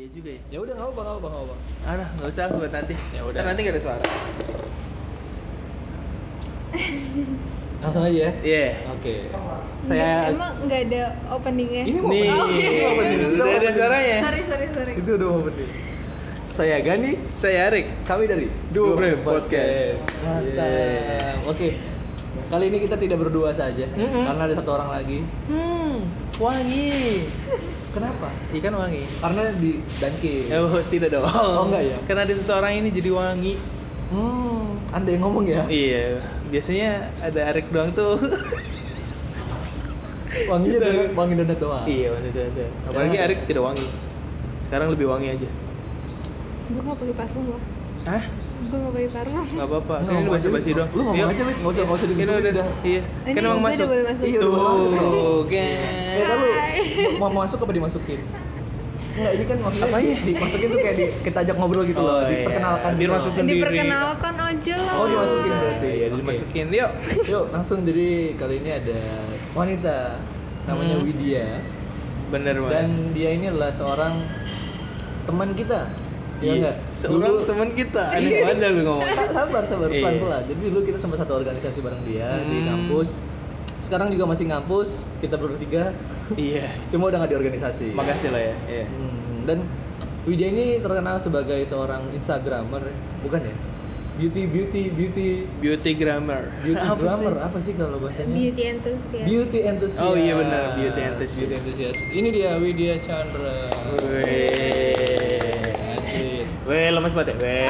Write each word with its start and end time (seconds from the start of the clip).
iya 0.00 0.08
juga 0.10 0.30
ya. 0.30 0.40
Ya 0.48 0.58
udah 0.58 0.72
nggak 0.72 0.88
apa 0.88 1.00
nggak 1.02 1.12
apa 1.14 1.28
nggak 1.28 1.44
apa. 1.44 1.54
Alah, 1.84 2.08
nggak 2.16 2.28
usah 2.28 2.44
buat 2.50 2.72
nanti. 2.72 2.94
Ya 3.12 3.20
udah. 3.22 3.40
Nanti 3.44 3.60
nggak 3.60 3.74
ada 3.76 3.82
suara. 3.82 4.04
Langsung 7.80 8.02
aja 8.02 8.16
ya. 8.18 8.30
Iya. 8.40 8.66
Oke. 8.90 9.14
Nggak- 9.28 9.48
Saya 9.80 10.08
emang 10.28 10.52
nggak 10.62 10.80
ada 10.86 11.02
openingnya 11.30 11.82
Ini 11.82 11.98
mau 11.98 12.12
Nih, 12.12 12.28
Oh, 12.28 12.46
iya. 12.48 12.70
udah 13.30 13.56
ada 13.56 13.70
suaranya. 13.72 14.16
sorry 14.22 14.40
sorry 14.44 14.66
sorry 14.70 14.92
itu 14.94 15.10
udah 15.10 15.28
mau 15.30 15.42
penting. 15.42 15.70
Saya 16.44 16.76
Gani, 16.80 17.12
Saya 17.30 17.58
Arik. 17.68 17.86
kami 18.04 18.24
dari 18.26 18.46
Dua 18.68 18.92
Frame 18.94 19.20
Podcast. 19.22 20.00
Mantap. 20.18 20.60
Yeah. 20.60 21.36
Oke. 21.46 21.68
Kali 22.50 22.64
ini 22.66 22.78
kita 22.82 22.98
tidak 22.98 23.18
berdua 23.20 23.54
saja 23.54 23.86
Mm-mm. 23.86 24.26
karena 24.26 24.42
ada 24.42 24.54
satu 24.54 24.70
orang 24.72 24.90
lagi. 24.90 25.22
Hmm, 25.46 25.69
wangi. 26.36 27.26
Kenapa? 27.90 28.30
Ikan 28.50 28.74
wangi. 28.74 29.02
Karena 29.18 29.42
di 29.52 29.82
Danke. 29.96 30.46
Ya, 30.46 30.60
oh, 30.60 30.78
tidak 30.86 31.10
dong. 31.10 31.26
Oh, 31.26 31.66
enggak 31.66 31.82
ya? 31.84 31.96
Karena 32.04 32.22
ada 32.22 32.34
seseorang 32.34 32.72
ini 32.76 32.88
jadi 32.90 33.10
wangi. 33.10 33.54
Hmm, 34.10 34.78
Anda 34.90 35.10
yang 35.10 35.22
ngomong 35.22 35.46
ya? 35.46 35.62
Iya, 35.66 36.18
biasanya 36.48 36.90
ada 37.18 37.40
Arik 37.46 37.70
doang 37.70 37.90
tuh. 37.90 38.18
Wanginya 40.46 40.78
Gitu. 40.78 40.86
donat, 40.86 41.10
wangi 41.12 41.34
donat 41.36 41.58
doang. 41.58 41.84
iya, 41.86 42.08
wangi 42.10 42.28
ada. 42.30 42.64
Apalagi 42.80 42.86
Sekarang- 43.10 43.24
Arik 43.26 43.38
tidak 43.44 43.62
wangi. 43.64 43.86
Sekarang 44.62 44.88
lebih 44.88 45.06
wangi 45.06 45.28
aja. 45.28 45.48
gue 46.70 46.78
nggak 46.78 46.96
pakai 46.96 47.14
parfum 47.18 47.50
loh 47.50 47.58
Hah? 48.02 48.22
gue 48.60 48.76
nggak 48.76 48.92
pakai 48.92 49.08
parfum 49.10 49.44
Gak 49.50 49.66
apa-apa. 49.66 49.94
Kan 49.98 50.14
ini 50.14 50.30
aja, 50.30 50.48
basi 50.48 50.70
doang. 50.70 50.90
Lu 50.90 51.00
ngomong 51.02 51.16
Yuk. 51.16 51.28
aja. 51.28 51.42
Nggak 51.42 51.58
usah- 51.66 51.80
nggak 51.80 51.90
usah 51.90 52.04
Kan 52.04 52.10
digituin 52.10 52.38
udah, 52.38 52.52
udah. 52.52 52.66
Iya. 52.82 53.02
Ini 53.02 53.30
Kan 53.30 53.42
emang 53.42 53.56
gue 53.56 53.66
masuk. 53.66 53.86
Tuh, 54.36 55.40
kan. 55.44 56.20
Kan 56.20 56.36
lu 56.36 56.48
mau 57.18 57.30
masuk 57.34 57.58
apa 57.58 57.72
dimasukin? 57.72 58.20
Enggak, 59.10 59.32
ini 59.32 59.44
kan 59.44 59.56
maksudnya 59.58 59.88
Apanya? 59.90 60.14
di- 60.14 60.22
dimasukin 60.30 60.68
tuh 60.70 60.78
kayak 60.78 60.96
di, 60.96 61.04
kita 61.20 61.38
ajak 61.42 61.56
ngobrol 61.56 61.82
gitu 61.82 61.98
loh, 61.98 62.14
Oh, 62.14 62.22
iya. 62.22 62.30
diperkenalkan 62.38 62.90
Biar 62.90 63.00
gitu 63.02 63.12
masuk 63.12 63.32
sendiri. 63.34 63.58
diperkenalkan 63.58 64.34
aja 64.38 64.74
lah 64.78 64.94
Oh, 64.94 65.06
dimasukin 65.08 65.50
berarti. 65.52 65.88
Iya, 65.90 66.06
Oke. 66.06 66.16
dimasukin. 66.16 66.66
Yuk. 66.70 66.90
Yuk, 67.26 67.44
langsung 67.50 67.78
jadi 67.82 68.08
kali 68.34 68.54
ini 68.56 68.70
ada 68.72 68.98
wanita 69.50 69.96
namanya 70.62 70.94
Hmm. 70.94 71.04
Widya 71.04 71.46
Bener 72.28 72.54
banget. 72.56 72.70
dan 72.70 72.86
dia 73.10 73.30
ini 73.30 73.44
adalah 73.46 73.70
seorang 73.70 74.14
teman 75.26 75.50
kita. 75.52 75.90
Iya 76.40 76.52
enggak? 76.54 76.74
Seorang 76.94 77.44
teman 77.44 77.68
kita. 77.72 78.04
Aneh 78.10 78.32
banget 78.42 78.70
lu 78.70 78.82
ngomong. 78.82 79.04
sabar 79.30 79.62
sabar 79.62 79.88
Iya. 79.88 80.00
pelan 80.00 80.14
pelan 80.18 80.42
jadi 80.46 80.60
dulu 80.66 80.80
kita 80.82 80.98
sama 80.98 81.14
satu 81.14 81.32
organisasi 81.34 81.78
bareng 81.78 82.02
dia 82.02 82.28
di 82.42 82.56
Hmm. 82.58 82.66
kampus 82.66 83.20
sekarang 83.80 84.08
juga 84.08 84.24
masih 84.26 84.44
ngampus 84.46 84.88
kita 85.18 85.34
bertiga 85.34 85.92
Iya. 86.34 86.68
cuma 86.88 87.06
udah 87.06 87.18
nggak 87.18 87.30
di 87.30 87.38
organisasi 87.38 87.86
Makasih 87.90 88.28
lah 88.30 88.42
ya. 88.42 88.54
Iya. 88.66 88.84
Hmm, 88.86 89.12
dan 89.44 89.58
Widya 90.22 90.48
ini 90.48 90.64
terkenal 90.78 91.16
sebagai 91.16 91.64
seorang 91.64 92.12
instagramer 92.12 92.84
bukan 93.20 93.40
ya 93.42 93.56
beauty 94.12 94.44
beauty 94.44 94.82
beauty 94.90 95.28
Beauty 95.58 95.92
grammar. 95.94 96.44
beauty 96.60 96.76
Apa 96.78 96.92
sih? 96.92 97.00
grammar 97.00 97.34
apa 97.40 97.58
sih 97.58 97.72
kalau 97.72 97.96
bahasanya 97.96 98.28
beauty 98.30 98.62
enthusiast 98.68 99.24
beauty 99.24 99.58
enthusiast 99.62 100.04
Oh 100.04 100.12
iya 100.12 100.36
benar, 100.36 100.76
beauty 100.76 101.00
enthusiast. 101.00 101.36
beauty 101.40 101.54
enthusiast 101.54 102.00
ini 102.10 102.28
dia 102.30 102.52
Widya 102.54 102.94
Chandra 102.98 103.72
Weh. 104.04 104.29
Banget 107.20 107.30
ya? 107.30 107.34
Weh. 107.38 107.68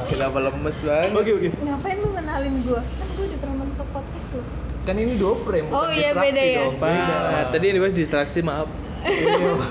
Kenapa 0.10 0.36
lemes 0.40 0.76
banget? 0.80 1.08
oke 1.12 1.30
oke 1.32 1.48
ngapain 1.60 1.96
lu 1.96 2.08
kenalin 2.12 2.54
gue 2.60 2.78
kan 2.78 3.06
gue 3.10 3.24
udah 3.26 3.38
pernah 3.40 3.56
masuk 3.60 3.86
podcast 3.90 4.28
lo 4.30 4.40
kan 4.84 4.94
ini 4.94 5.12
dua 5.14 5.32
frame 5.40 5.66
bukan 5.66 5.76
Oh, 5.76 5.86
iya, 5.88 6.06
distraksi 6.06 6.28
beda 6.28 6.42
ya? 6.44 6.56
dong. 6.60 6.74
Beda. 6.76 7.14
Pak, 7.24 7.44
tadi 7.50 7.64
ini 7.66 7.78
bahas 7.78 7.94
distraksi, 7.94 8.38
maaf. 8.40 8.68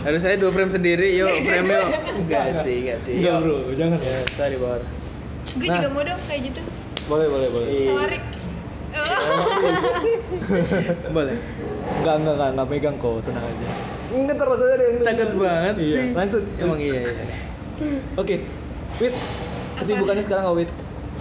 Harus 0.04 0.20
saya 0.20 0.36
dua 0.36 0.50
frame 0.50 0.70
sendiri, 0.70 1.08
yuk 1.14 1.30
frame 1.44 1.70
yuk. 1.70 1.88
Enggak 2.18 2.46
sih, 2.62 2.76
enggak 2.82 2.98
sih. 3.04 3.14
Enggak, 3.18 3.34
bro, 3.40 3.56
jangan. 3.74 3.98
Ya, 4.00 4.18
sorry, 4.32 4.56
Bor. 4.58 4.80
gue 5.54 5.64
Nah. 5.64 5.74
juga 5.78 5.88
mau 5.88 6.02
dong 6.04 6.20
kayak 6.26 6.42
gitu 6.44 6.60
boleh 7.04 7.28
boleh 7.28 7.48
boleh 7.48 7.68
Iya. 7.70 7.88
sama 7.88 8.04
Rik 8.08 8.24
Boleh. 11.12 11.36
Enggak, 11.94 12.16
enggak, 12.16 12.34
enggak, 12.34 12.50
enggak 12.50 12.68
megang 12.68 12.96
kok, 12.98 13.14
tenang 13.22 13.44
aja. 13.44 13.66
Enggak 14.10 14.36
terus 14.36 14.58
ada 14.58 14.74
yang 14.80 14.96
Takut 15.04 15.30
banget 15.36 15.74
Iya, 15.76 15.92
sih. 15.92 16.06
langsung. 16.12 16.44
Emang 16.58 16.80
iya, 16.80 17.00
iya. 17.04 17.12
Oke. 18.16 18.36
Wit, 18.96 19.14
kesibukannya 19.76 20.22
sekarang 20.22 20.44
apa, 20.46 20.56
Wit? 20.56 20.72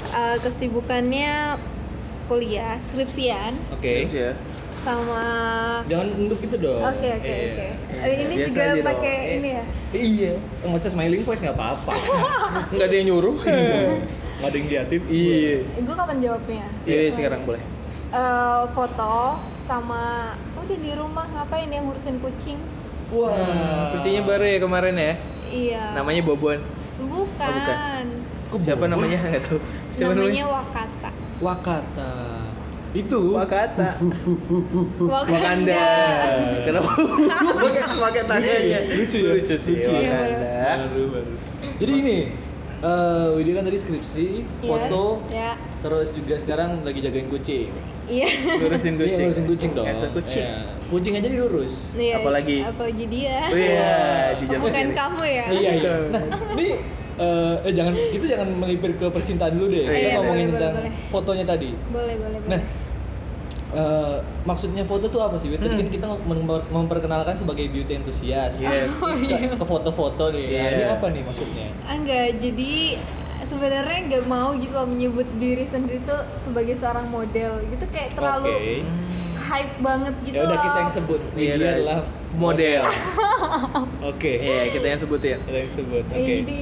Eh, 0.05 0.37
kesibukannya 0.39 1.57
kuliah 2.25 2.77
skripsian 2.85 3.53
Oke. 3.71 4.09
Ya. 4.09 4.33
sama 4.83 5.23
Jangan 5.87 6.09
untuk 6.17 6.39
itu 6.39 6.57
dong. 6.57 6.83
oke 6.83 7.09
oke 7.13 7.23
Iya. 7.25 7.47
oke 7.47 7.69
Eh, 8.03 8.15
ini 8.19 8.35
Biasa 8.35 8.49
juga 8.51 8.65
pakai 8.85 9.15
Eh. 9.15 9.35
ini 9.39 9.49
ya 9.49 9.65
Iya. 9.93 10.33
Enggak 10.61 10.79
usah 10.81 10.91
smiling 10.91 11.23
voice 11.23 11.39
enggak 11.39 11.55
apa-apa. 11.55 11.93
Enggak 12.73 12.87
ada 12.89 12.97
yang 12.97 13.07
nyuruh. 13.09 13.37
Enggak 13.39 14.43
ada 14.43 14.57
yang 14.57 14.69
diatin. 14.69 15.01
Iya. 15.07 15.55
gue 15.79 15.95
kapan 15.95 16.19
jawabnya 16.19 16.65
Iya, 16.83 17.01
sekarang 17.11 17.41
boleh. 17.43 17.63
Eh, 18.11 18.63
foto 18.69 19.39
sama 19.63 20.03
udah 20.59 20.77
di 20.77 20.91
rumah 20.93 21.27
ngapain 21.31 21.69
yang 21.69 21.87
ngurusin 21.87 22.19
kucing 22.19 22.59
Wah. 23.13 23.33
Hmm, 23.33 23.83
Kucingnya 23.93 24.23
baru 24.25 24.45
ya 24.45 24.59
kemarin 24.59 24.95
ya. 24.97 25.15
iya 25.49 25.83
Namanya 25.93 26.23
Bobon. 26.25 26.61
bukan, 26.97 27.13
Oh, 27.13 27.25
bukan. 27.29 28.05
Kok 28.49 28.59
Siapa 28.59 28.79
Bobon? 28.79 28.91
namanya? 28.91 29.19
Enggak 29.23 29.43
tahu. 29.45 29.59
Siapa 29.93 30.13
namanya 30.13 30.45
Wakata 30.49 31.11
Wakata. 31.39 32.13
Itu. 32.93 33.21
Wakata. 33.33 33.89
Wakanda, 35.01 35.33
Wakanda. 35.33 35.85
Kenapa? 36.63 36.91
Pakai 37.57 37.83
pakai 37.89 38.23
tangannya. 38.25 38.81
Lucu 38.95 39.17
ya? 39.19 39.31
Lucu 39.35 39.55
sih. 39.57 39.73
Lucu 39.77 39.91
ya? 39.91 40.09
Wakanda. 40.09 40.57
Baru, 40.87 41.03
baru. 41.11 41.33
Jadi 41.81 41.93
ini 41.95 42.19
eh 42.83 43.27
Widya 43.33 43.53
kan 43.55 43.65
tadi 43.65 43.79
skripsi, 43.79 44.27
Yes, 44.61 44.67
foto, 44.67 45.23
ya 45.31 45.55
terus 45.83 46.09
juga 46.13 46.35
sekarang 46.37 46.81
lagi 46.81 46.99
jagain 46.99 47.27
kucing. 47.27 47.69
iya 48.07 48.29
Ngurusin 48.57 48.95
kucing. 48.95 49.13
Iya, 49.13 49.25
ngurusin 49.25 49.47
kucing 49.47 49.71
dong. 49.75 49.87
Esa 49.87 50.07
kucing. 50.09 50.43
Iya. 50.43 50.59
Kucing 50.87 51.13
aja 51.15 51.27
diurus. 51.27 51.75
Iya, 51.93 52.15
Apalagi? 52.19 52.59
apalagi 52.63 53.05
dia 53.07 53.37
Oh 53.47 53.57
iya, 53.57 53.95
di 54.37 54.45
jam 54.47 54.59
bukan 54.61 54.87
kamu 54.93 55.23
ya 55.25 55.45
Iya, 55.49 55.71
iya. 55.75 55.95
Nah, 56.09 56.23
ini 56.53 56.69
eh, 57.15 57.55
eh 57.63 57.73
jangan 57.73 57.93
kita 57.97 58.25
jangan 58.27 58.49
melipir 58.55 58.95
ke 58.95 59.07
percintaan 59.07 59.53
dulu 59.53 59.67
deh. 59.69 59.83
Oh, 59.83 59.91
Kita 59.91 59.99
iya, 59.99 60.15
ngomongin 60.17 60.47
boleh, 60.47 60.55
tentang 60.55 60.73
boleh, 60.73 60.91
boleh. 60.93 61.11
fotonya 61.11 61.45
tadi. 61.45 61.71
boleh 61.89 62.15
boleh 62.17 62.39
Nah, 62.43 62.61
boleh 62.61 62.81
eh, 63.73 64.17
maksudnya 64.43 64.85
foto 64.85 65.07
tuh 65.09 65.21
apa 65.21 65.37
sih? 65.37 65.49
Tadi 65.51 65.65
Hmm. 65.67 65.81
kan 65.81 65.89
kita 65.89 66.07
mem- 66.23 66.67
memperkenalkan 66.69 67.35
sebagai 67.35 67.67
beauty 67.67 67.97
enthusiast. 67.97 68.61
Yes. 68.61 68.93
Terus 68.93 69.17
ke, 69.19 69.57
ke 69.57 69.65
foto-foto 69.65 70.29
nih. 70.29 70.47
Nah, 70.47 70.61
Iya. 70.61 70.69
ini 70.71 70.85
apa 70.87 71.07
nih 71.09 71.23
maksudnya? 71.25 71.67
Ah, 71.83 71.97
enggak 71.97 72.37
jadi 72.39 72.73
sebenarnya 73.53 73.99
nggak 74.09 74.25
mau 74.27 74.57
gitu 74.57 74.73
loh 74.73 74.89
menyebut 74.89 75.29
diri 75.37 75.65
sendiri 75.65 76.01
tuh 76.03 76.17
sebagai 76.41 76.75
seorang 76.75 77.05
model 77.07 77.61
gitu 77.67 77.85
kayak 77.87 78.11
terlalu 78.13 78.49
Oke. 78.51 78.81
hype 79.43 79.75
banget 79.79 80.15
gitu 80.23 80.35
ya 80.35 80.43
udah 80.43 80.59
kita 80.59 80.79
yang 80.81 80.93
sebut. 80.93 81.21
Iya, 81.33 81.53
Dia 81.53 81.55
udah. 81.59 81.73
adalah 81.75 81.99
Model. 82.33 82.83
Oke. 84.11 84.33
Iya, 84.41 84.73
kita 84.73 84.87
yang 84.89 84.97
sebutin. 84.99 85.39
Kita 85.43 85.59
yang 85.59 85.69
sebut. 85.71 86.05
Oke. 86.07 86.17
Iya, 86.17 86.35
jadi 86.41 86.59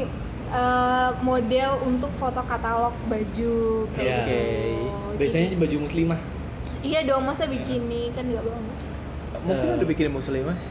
eh, 0.50 1.10
model 1.22 1.70
untuk 1.86 2.10
foto 2.16 2.42
katalog 2.42 2.90
baju 3.06 3.54
kayak 3.94 4.02
Iya. 4.02 4.18
gitu. 4.18 4.74
Oke. 5.06 5.16
Biasanya 5.16 5.46
Jadi- 5.46 5.58
baju 5.58 5.76
muslimah. 5.80 6.20
iya 6.80 7.04
dong 7.04 7.22
masa 7.22 7.44
bikini 7.44 8.08
kan 8.10 8.24
nggak 8.24 8.40
banget. 8.40 8.76
Mungkin 9.40 9.66
Eh. 9.66 9.76
udah 9.76 9.86
bikin 9.88 10.06
muslimah. 10.10 10.56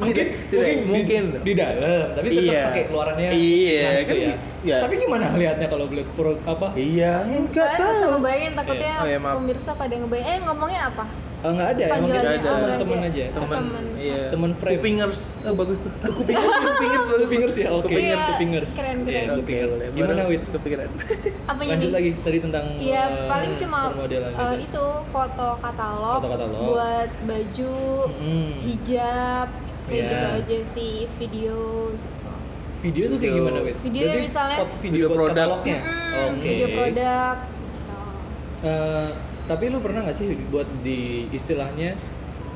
mungkin 0.00 0.26
tidak, 0.50 0.68
mungkin. 0.84 1.22
di 1.40 1.52
dalam 1.54 2.12
tapi 2.12 2.26
tetap 2.28 2.44
Iya. 2.44 2.62
pakai 2.68 2.84
keluarannya 2.86 3.28
Iya, 3.32 3.80
nah, 3.80 3.92
itu 3.94 4.04
kan 4.04 4.16
ya. 4.16 4.34
Ya. 4.64 4.80
tapi 4.80 4.94
gimana 4.96 5.24
ngelihatnya 5.28 5.66
kalau 5.68 5.84
beli 5.86 6.02
pro 6.10 6.34
apa 6.42 6.72
Iya, 6.74 7.22
enggak 7.22 7.68
Kalian 7.70 7.94
tahu. 7.94 8.10
ngebayangin 8.10 8.52
takutnya 8.54 8.92
Oh, 8.96 9.06
iya, 9.06 9.18
maaf. 9.18 9.34
pemirsa 9.38 9.70
pada 9.72 9.94
ngebayang. 9.94 10.26
Eh 10.26 10.38
ngomongnya 10.42 10.82
apa? 10.88 11.04
Oh, 11.44 11.52
nggak 11.52 11.68
ada 11.68 11.82
emang 11.82 11.92
Panggilannya, 12.00 12.32
kita 12.32 12.48
oh, 12.48 12.56
ada. 12.56 12.72
aja 13.04 13.24
Oh, 13.28 13.32
Teman, 13.36 13.58
teman. 13.60 13.84
iya. 14.00 14.22
Teman 14.32 14.50
frame. 14.56 14.74
Kupingers. 14.74 15.20
Oh, 15.44 15.52
bagus 15.52 15.78
tuh. 15.78 15.92
Kupingers, 16.16 16.56
kupingers 16.56 17.04
bagus. 17.04 17.20
Kupingers 17.20 17.54
ya, 17.54 17.68
oke. 17.68 17.84
Kupingers. 17.84 18.08
Iya, 18.16 18.16
Kupingers. 18.26 18.70
keren, 18.72 18.96
Iya, 18.98 19.12
keren. 19.20 19.36
Kupingers. 19.38 19.72
boleh. 19.74 19.88
Gimana 19.92 20.22
Wit? 20.24 20.42
Kepikiran. 20.48 20.88
Apanya 21.52 21.70
Lanjut 21.70 21.92
lagi 21.92 22.10
tadi 22.18 22.38
tentang 22.40 22.64
Iya, 22.74 23.02
eh, 23.04 23.28
paling 23.28 23.52
cuma 23.54 23.80
eh, 23.92 24.08
gitu. 24.08 24.64
itu 24.64 24.84
foto 25.12 25.46
katalog, 25.60 26.16
Foto 26.16 26.28
katalog. 26.32 26.62
buat 26.66 27.10
baju, 27.22 27.76
Hmm. 28.08 28.52
hijab, 28.64 29.48
kayak 29.84 29.92
Iya. 29.92 30.08
gitu 30.08 30.26
aja 30.40 30.58
sih, 30.72 30.94
video. 31.14 31.58
Video 32.84 33.04
tuh 33.06 33.16
kayak 33.16 33.32
Video. 33.32 33.40
gimana, 33.42 33.58
Wit? 33.62 33.76
Videonya 33.80 34.04
Berarti 34.06 34.26
misalnya- 34.28 34.58
foto- 34.60 34.76
Video 34.78 34.92
video 34.94 35.08
produk. 35.10 35.32
katalognya. 35.34 35.78
Mm-mm, 35.80 36.28
Oke. 36.28 36.44
Video 36.44 36.68
produk. 36.70 37.36
Eh, 38.62 39.08
tapi 39.44 39.64
lu 39.66 39.78
pernah 39.78 40.00
nggak 40.02 40.14
sih 40.14 40.26
buat 40.48 40.68
di 40.80 41.00
istilahnya 41.30 41.90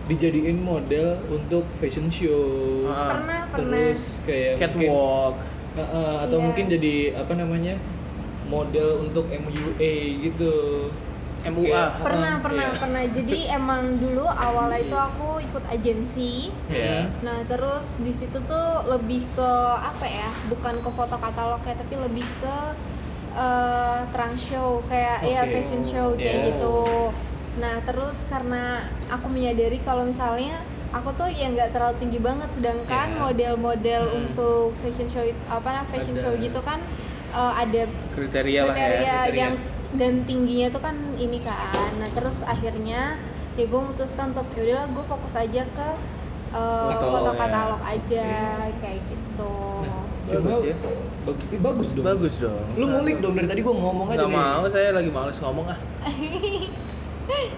dijadiin 0.05 0.59
model 0.59 1.07
untuk 1.29 1.65
fashion 1.79 2.09
show? 2.09 2.45
Ah. 2.87 3.13
Pernah, 3.15 3.41
pernah. 3.49 3.77
Terus 3.89 4.21
kayak 4.23 4.53
mungkin 4.55 4.85
Catwalk. 4.85 5.35
Eh, 5.71 5.81
eh, 5.81 6.17
atau 6.23 6.37
Iya. 6.37 6.45
mungkin 6.45 6.65
jadi 6.67 6.95
apa 7.15 7.33
namanya 7.35 7.75
model 8.47 8.89
untuk 9.03 9.29
MUA 9.29 9.95
gitu 10.23 10.53
MUA. 11.45 12.03
pernah 12.03 12.33
Ah, 12.35 12.43
pernah 12.43 12.67
iya. 12.67 12.77
pernah 12.77 13.03
jadi 13.05 13.39
emang 13.53 13.97
dulu 13.97 14.27
awalnya 14.27 14.81
itu 14.81 14.97
aku 14.99 15.39
ikut 15.41 15.65
agensi 15.69 16.51
Iya. 16.67 17.07
nah 17.21 17.39
terus 17.45 17.87
di 17.97 18.11
situ 18.11 18.39
tuh 18.41 18.69
lebih 18.87 19.23
ke 19.33 19.51
apa 19.77 20.03
ya 20.03 20.29
bukan 20.47 20.79
ke 20.79 20.91
foto 20.91 21.15
katalog 21.15 21.63
ya 21.63 21.75
tapi 21.75 21.95
lebih 21.95 22.27
ke 22.39 22.57
eh, 23.35 23.99
trunk 24.09 24.35
show 24.37 24.83
kayak 24.85 25.23
ya 25.23 25.43
Oke. 25.43 25.53
fashion 25.55 25.83
show 25.83 26.09
kayak 26.13 26.35
Iya. 26.35 26.47
gitu 26.51 26.77
nah 27.57 27.83
terus 27.83 28.15
karena 28.27 28.87
aku 29.09 29.27
menyadari 29.27 29.79
kalau 29.81 30.07
misalnya 30.07 30.59
aku 30.89 31.11
tuh 31.13 31.29
ya 31.29 31.47
nggak 31.49 31.71
terlalu 31.71 31.99
tinggi 31.99 32.19
banget 32.19 32.49
sedangkan 32.53 33.09
Iya. 33.09 33.21
model-model 33.21 34.03
Hmm. 34.05 34.19
untuk 34.25 34.75
fashion 34.79 35.07
show 35.07 35.23
apa 35.47 35.69
nah 35.69 35.85
fashion 35.87 36.15
Ada. 36.15 36.23
show 36.25 36.33
gitu 36.35 36.61
kan 36.61 36.81
eh, 37.31 37.53
ada 37.57 37.83
Kriteria 38.11 38.61
lah 38.65 38.69
ya. 38.69 38.79
kriteria 38.81 39.17
kriteria. 39.23 39.49
Dan 39.91 40.13
tingginya 40.23 40.69
tuh 40.69 40.83
kan 40.83 40.97
ini 41.15 41.41
kan 41.41 41.91
nah 41.97 42.09
terus 42.11 42.45
akhirnya 42.45 43.17
ya 43.55 43.65
gue 43.65 43.81
memutuskan 43.81 44.31
untuk 44.31 44.45
ya 44.53 44.63
udahlah 44.67 44.87
gue 44.87 45.05
fokus 45.07 45.35
aja 45.35 45.63
ke 45.65 45.89
uh, 46.51 46.89
Katalog 46.91 47.13
foto 47.15 47.31
ya. 47.31 47.39
katalog 47.39 47.83
aja 47.83 48.27
kayak 48.79 49.01
gitu 49.05 49.55
Nah, 49.79 50.05
Bagus 50.29 50.45
Cuma- 50.53 50.67
ya. 50.67 50.77
Bag- 51.25 51.49
ih, 51.49 51.57
bagus 51.59 51.89
dong. 51.89 52.05
Bagus 52.05 52.35
dong. 52.37 52.65
Lu 52.77 52.85
ngulik 52.87 53.17
dong 53.19 53.33
dari 53.33 53.49
tadi 53.49 53.61
gua 53.61 53.75
ngomong 53.75 54.13
aja 54.13 54.19
Gak 54.19 54.29
nih. 54.29 54.37
mau, 54.37 54.63
saya 54.69 54.89
lagi 54.93 55.09
males 55.09 55.39
ngomong 55.39 55.67
ah. 55.67 55.79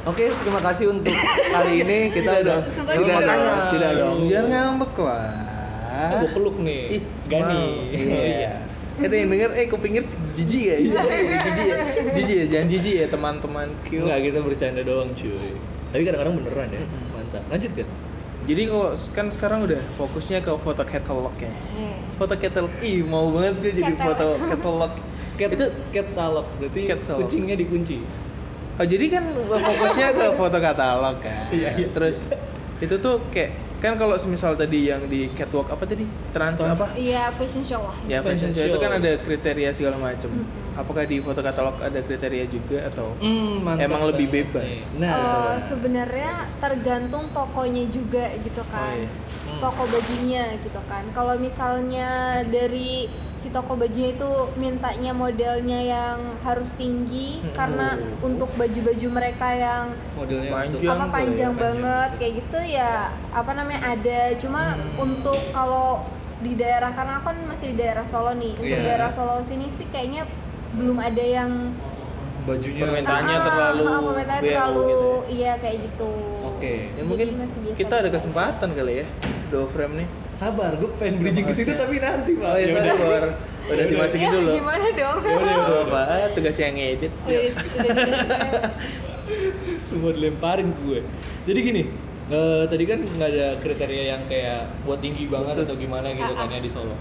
Oke, 0.07 0.25
terima 0.33 0.61
kasih 0.61 0.85
untuk 0.89 1.15
kali 1.49 1.73
ini 1.79 1.99
kita 2.11 2.31
Tidak 2.33 2.43
udah 2.43 2.59
Tidak 2.71 2.95
dulu. 2.95 3.11
dong. 3.11 3.59
Tidak 3.71 3.91
dong. 3.97 4.17
Jangan 4.27 4.51
ngambek 4.51 4.95
lah. 4.97 5.31
Ah, 5.85 6.11
gua 6.17 6.29
peluk 6.31 6.57
nih. 6.61 6.83
Ih, 6.95 7.03
Gani. 7.27 7.63
iya. 8.39 8.55
Kita 9.01 9.15
yang 9.17 9.29
denger, 9.29 9.51
eh 9.57 9.67
kupingnya 9.67 10.03
jijik 10.37 10.63
ya? 10.63 10.77
Jijik 10.77 11.67
ya? 11.67 11.77
Jijik 12.13 12.37
ya? 12.37 12.47
Jangan 12.53 12.67
jijik 12.69 12.95
ya 12.95 13.07
teman-teman 13.09 13.69
Q. 13.89 13.89
Enggak, 14.05 14.19
kita 14.29 14.39
bercanda 14.45 14.81
doang, 14.85 15.11
cuy. 15.17 15.57
Tapi 15.91 16.03
kadang-kadang 16.05 16.35
beneran 16.37 16.69
ya. 16.69 16.81
Mantap. 17.11 17.43
Lanjut 17.49 17.73
kan? 17.73 17.89
Jadi 18.41 18.63
kalau 18.67 18.89
kan 19.13 19.27
sekarang 19.31 19.59
udah 19.65 19.81
fokusnya 19.95 20.39
ke 20.41 20.51
foto 20.59 20.83
catalog 20.83 21.35
ya. 21.37 21.53
Eh, 21.77 21.95
Foto 22.17 22.35
catalog, 22.35 22.73
ih 22.81 23.01
mau 23.01 23.29
banget 23.31 23.55
gue 23.61 23.73
jadi 23.79 23.93
Catalog. 23.95 24.37
foto 24.37 24.49
catalog. 24.49 24.93
Cat 25.37 25.51
itu 25.57 25.67
catalog, 25.89 26.47
berarti 26.61 26.81
Catalog. 26.85 27.21
kucingnya 27.25 27.57
dikunci. 27.57 27.97
Oh 28.77 28.85
jadi 28.85 29.05
kan 29.13 29.25
fokusnya 29.37 30.09
ke 30.13 30.25
foto 30.37 30.57
katalog 30.57 31.17
kan. 31.21 31.49
Iya, 31.53 31.69
iya. 31.77 31.89
Terus 31.93 32.25
itu 32.81 32.95
tuh 32.97 33.21
kayak 33.29 33.53
kan 33.81 33.97
kalau 33.97 34.13
semisal 34.15 34.53
tadi 34.53 34.87
yang 34.87 35.01
di 35.05 35.33
catwalk 35.33 35.69
apa 35.69 35.83
tadi 35.83 36.05
trans, 36.31 36.55
Trans. 36.55 36.77
apa? 36.77 36.93
iya 36.95 37.33
fashion 37.33 37.65
show 37.65 37.81
lah 37.81 37.97
Ya 38.05 38.21
fashion 38.21 38.53
Fashion 38.53 38.53
show 38.53 38.67
itu 38.69 38.79
kan 38.79 38.93
ada 38.95 39.13
kriteria 39.19 39.71
segala 39.73 39.97
macam. 39.97 40.29
Mm-mm. 40.29 40.77
Apakah 40.77 41.03
di 41.03 41.17
foto 41.19 41.41
katalog 41.41 41.77
ada 41.77 41.99
kriteria 41.99 42.45
juga 42.47 42.79
atau? 42.87 43.13
Hmm, 43.17 43.61
mantap 43.61 43.85
Emang 43.85 44.03
lebih 44.07 44.29
bebas. 44.31 44.65
nih. 44.65 44.77
Eh, 44.77 45.01
Nah, 45.01 45.61
sebenarnya 45.65 46.33
tergantung 46.57 47.25
tokonya 47.31 47.85
juga 47.89 48.29
gitu 48.39 48.63
kan 48.69 48.97
iya. 48.97 49.09
Hmm. 49.41 49.59
toko 49.59 49.83
bajunya 49.85 50.45
gitu 50.59 50.81
kan 50.85 51.03
kalau 51.11 51.35
misalnya 51.35 52.09
dari 52.47 53.09
si 53.41 53.49
toko 53.49 53.73
bajunya 53.73 54.13
itu 54.13 54.31
mintanya 54.55 55.13
modelnya 55.13 55.81
yang 55.81 56.19
harus 56.41 56.69
tinggi 56.75 57.41
Hmm. 57.41 57.53
karena 57.53 57.89
untuk 58.21 58.53
baju-baju 58.55 59.09
mereka 59.11 59.49
yang 59.51 59.85
modelnya 60.15 60.51
Panjang. 60.51 60.87
apa 60.87 61.05
kali 61.05 61.11
panjang 61.11 61.53
ya, 61.53 61.59
banget 61.59 62.11
kayak 62.17 62.33
gitu 62.37 62.59
ya 62.71 62.93
apa 63.31 63.51
namanya 63.51 63.81
ada 63.89 64.21
cuma 64.37 64.63
Hmm. 64.73 64.93
untuk 65.01 65.41
kalau 65.51 66.05
di 66.39 66.53
daerah 66.55 66.89
karena 66.91 67.17
aku 67.17 67.27
kan 67.27 67.39
masih 67.47 67.67
di 67.73 67.77
daerah 67.77 68.05
Solo 68.05 68.33
nih 68.33 68.53
untuk 68.55 68.65
Iya. 68.71 68.85
daerah 68.87 69.11
Solo 69.11 69.41
sini 69.43 69.69
sih 69.71 69.85
kayaknya 69.87 70.25
belum 70.73 70.97
ada 70.97 71.21
yang 71.21 71.73
bajunya. 72.41 72.81
Permintaannya 72.83 73.37
Ah, 73.37 73.45
terlalu 73.45 73.83
ah, 73.85 74.01
permintaannya 74.03 74.49
terlalu 74.49 74.81
gitu 74.83 75.13
iya 75.31 75.53
kayak 75.57 75.77
gitu 75.83 76.13
Oke. 76.43 76.73
Ya 76.89 76.93
Jadi 76.95 77.09
mungkin 77.09 77.27
masih 77.39 77.59
biasa 77.63 77.77
kita 77.79 77.95
ada 77.99 78.09
kesempatan 78.09 78.69
kali 78.71 78.95
ya. 79.01 79.07
Do 79.51 79.67
frame 79.67 79.95
nih. 79.97 80.09
Sabar, 80.33 80.73
gue 80.73 80.89
pengen 80.97 81.21
bridging 81.21 81.45
ke 81.45 81.53
situ 81.53 81.75
tapi 81.75 81.99
nanti, 81.99 82.33
Pak. 82.33 82.47
Oh 82.47 82.57
ya 82.57 82.67
sabar. 82.73 83.23
Udah 83.61 83.77
Yaudah. 83.77 83.87
dimasukin 83.89 84.23
Ya, 84.23 84.33
dulu. 84.33 84.51
gimana 84.53 84.87
dong 84.91 85.19
Yaudah, 85.21 85.57
Gak 85.61 85.83
apa, 85.85 86.03
tugas 86.35 86.57
yang 86.57 86.75
ngedit. 86.75 87.13
Udah- 87.21 87.43
udah 87.53 87.89
dikasih- 87.89 88.73
semua 89.85 90.11
dilemparin 90.11 90.69
ke 90.69 90.81
gue 90.81 91.01
jadi 91.45 91.59
gini 91.61 91.83
eh, 92.29 92.63
tadi 92.65 92.85
kan 92.85 92.99
nggak 93.01 93.29
ada 93.29 93.47
kriteria 93.59 94.05
yang 94.09 94.23
kayak 94.27 94.67
buat 94.83 94.99
tinggi 94.99 95.27
banget 95.27 95.55
Khusus. 95.57 95.67
atau 95.67 95.77
gimana 95.77 96.11
gitu 96.11 96.33
kan 96.33 96.47
Ah, 96.47 96.49
ah. 96.49 96.57
ya 96.57 96.61
di 96.61 96.71
Solo 96.71 96.95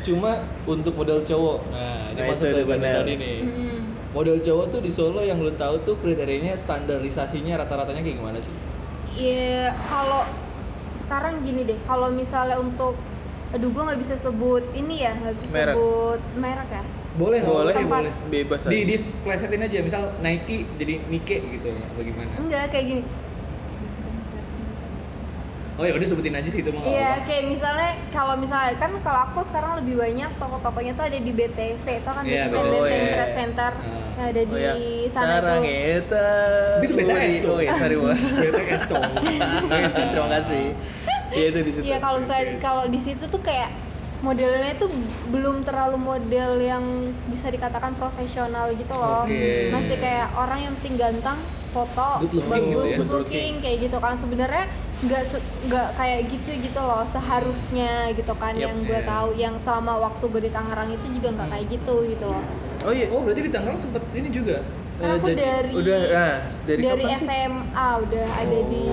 cuma 0.00 0.30
untuk 0.64 0.92
model 0.94 1.20
cowok 1.22 1.58
nah 1.70 2.08
ini 2.10 2.18
Nah, 2.18 2.24
masuk 2.30 2.44
ke 2.46 2.62
udah 2.62 2.92
tadi 2.98 3.14
nih 3.14 3.36
Hmm. 3.42 3.80
model 4.12 4.36
cowok 4.38 4.66
tuh 4.70 4.80
di 4.80 4.90
Solo 4.90 5.20
yang 5.20 5.38
lu 5.38 5.52
tahu 5.54 5.76
tuh 5.82 5.96
kriterianya 5.98 6.52
standarisasinya 6.54 7.56
rata-ratanya 7.58 8.00
kayak 8.00 8.16
gimana 8.18 8.38
sih 8.38 8.54
Iya, 9.14 9.70
kalau 9.84 10.24
sekarang 11.14 11.34
gini 11.40 11.62
deh, 11.62 11.78
kalau 11.80 12.10
misalnya 12.10 12.58
untuk 12.58 12.98
aduh 13.48 13.70
gua 13.70 13.86
nggak 13.86 14.02
bisa 14.02 14.14
sebut 14.18 14.66
ini 14.74 14.94
ya, 15.00 15.14
nggak 15.14 15.34
bisa 15.38 15.54
Merek. 15.54 15.74
sebut 15.78 16.20
merek 16.34 16.68
ya. 16.68 16.82
boleh 17.14 17.38
nggak? 17.38 17.54
Boleh, 17.54 17.72
Tempat. 17.72 18.00
boleh 18.02 18.12
Bebas 18.26 18.60
di 18.64 18.74
aja. 18.76 18.86
di 18.90 18.94
plesetin 19.22 19.62
aja 19.62 19.76
misal 19.80 20.02
Nike 20.18 20.66
jadi 20.74 20.94
Nike 21.06 21.36
gitu 21.52 21.70
bagaimana 21.94 22.34
Enggak 22.36 22.64
kayak 22.68 22.86
gini. 22.88 23.02
oh 25.74 25.82
ya 25.82 25.92
udah 25.92 26.02
sebutin 26.04 26.30
aja 26.32 26.48
sih 26.48 26.58
itu 26.60 26.66
nggak 26.68 26.82
Iya, 26.84 27.22
kayak 27.22 27.44
misalnya 27.48 27.90
kalau 28.10 28.34
misalnya 28.34 28.74
kan 28.76 28.90
kalau 29.00 29.20
aku 29.24 29.42
sekarang 29.44 29.72
lebih 29.76 29.94
banyak 29.96 30.30
toko-tokonya 30.34 30.92
tuh 30.92 31.04
ada 31.04 31.18
di 31.20 31.30
BTC, 31.30 31.86
itu 31.96 32.08
kan 32.08 32.22
Iya, 32.24 32.42
BTC 32.44 32.54
BTC. 32.54 32.74
Benteng 32.80 33.06
Trade 33.08 33.34
Center. 33.34 33.72
Nah, 34.14 34.24
ada 34.24 34.42
di 34.44 34.54
Oh 34.54 34.58
ya, 34.60 34.74
sana 35.10 35.34
sarang 35.36 35.62
tuh. 35.62 35.74
eta. 35.90 36.28
Itu 36.78 36.92
BTS 36.92 37.34
tuh. 37.36 37.50
Oh 37.50 37.58
ya, 37.58 37.72
sorry. 37.74 37.96
BTS 37.98 38.82
dong 38.90 39.02
Terima 40.10 40.28
kasih. 40.32 40.64
Iya 41.34 41.46
itu 41.48 41.58
di 41.60 41.70
situ. 41.72 41.84
Iya, 41.84 41.98
kalau 41.98 42.18
misalnya 42.20 42.46
kalau 42.58 42.84
di 42.86 43.00
situ 43.00 43.24
tuh 43.24 43.40
kayak 43.40 43.70
modelnya 44.20 44.72
tuh 44.74 44.88
belum 45.28 45.62
terlalu 45.62 45.98
model 45.98 46.56
yang 46.56 46.84
bisa 47.28 47.46
dikatakan 47.46 47.92
profesional 47.94 48.72
gitu 48.72 48.94
loh. 48.94 49.22
Oke. 49.22 49.68
Masih 49.68 49.96
kayak 49.98 50.32
orang 50.32 50.58
yang 50.62 50.72
penting 50.78 50.94
ganteng, 50.96 51.36
foto, 51.70 52.22
Good 52.22 52.32
looking 52.34 52.48
bagus, 52.48 52.64
gitu 52.64 52.80
ya. 52.86 52.96
good 52.96 53.12
looking 53.12 53.52
kayak 53.60 53.78
gitu 53.82 53.96
kan. 53.98 54.14
Sebenarnya 54.16 54.64
nggak 55.04 55.22
nggak 55.68 55.88
kayak 55.94 56.20
gitu 56.30 56.50
gitu 56.62 56.80
loh 56.80 57.04
seharusnya 57.06 57.92
gitu 58.10 58.32
kan 58.32 58.54
Yep. 58.54 58.62
yang 58.62 58.76
gue 58.80 58.94
Iya. 58.96 59.04
tahu 59.04 59.28
yang 59.34 59.54
selama 59.60 60.00
waktu 60.00 60.24
gue 60.24 60.40
di 60.40 60.52
Tangerang 60.54 60.88
itu 60.88 61.06
juga 61.12 61.28
nggak 61.34 61.48
kayak 61.50 61.66
gitu 61.68 61.94
gitu 62.08 62.24
loh 62.24 62.40
Oh 62.80 62.92
iya. 62.94 63.10
oh 63.10 63.20
berarti 63.20 63.42
di 63.42 63.52
Tangerang 63.52 63.76
sempet 63.76 64.00
ini 64.12 64.30
juga 64.30 64.64
Karena 64.94 65.10
eh, 65.10 65.18
aku 65.18 65.26
jadi- 65.26 65.40
dari 65.42 65.72
Udah, 65.74 66.00
nah, 66.06 66.34
dari, 66.62 66.80
dari, 66.80 67.02
kapan 67.02 67.10
sih? 67.10 67.26
SMA 67.26 67.88
udah 68.00 68.26
ada 68.38 68.58
di 68.64 68.84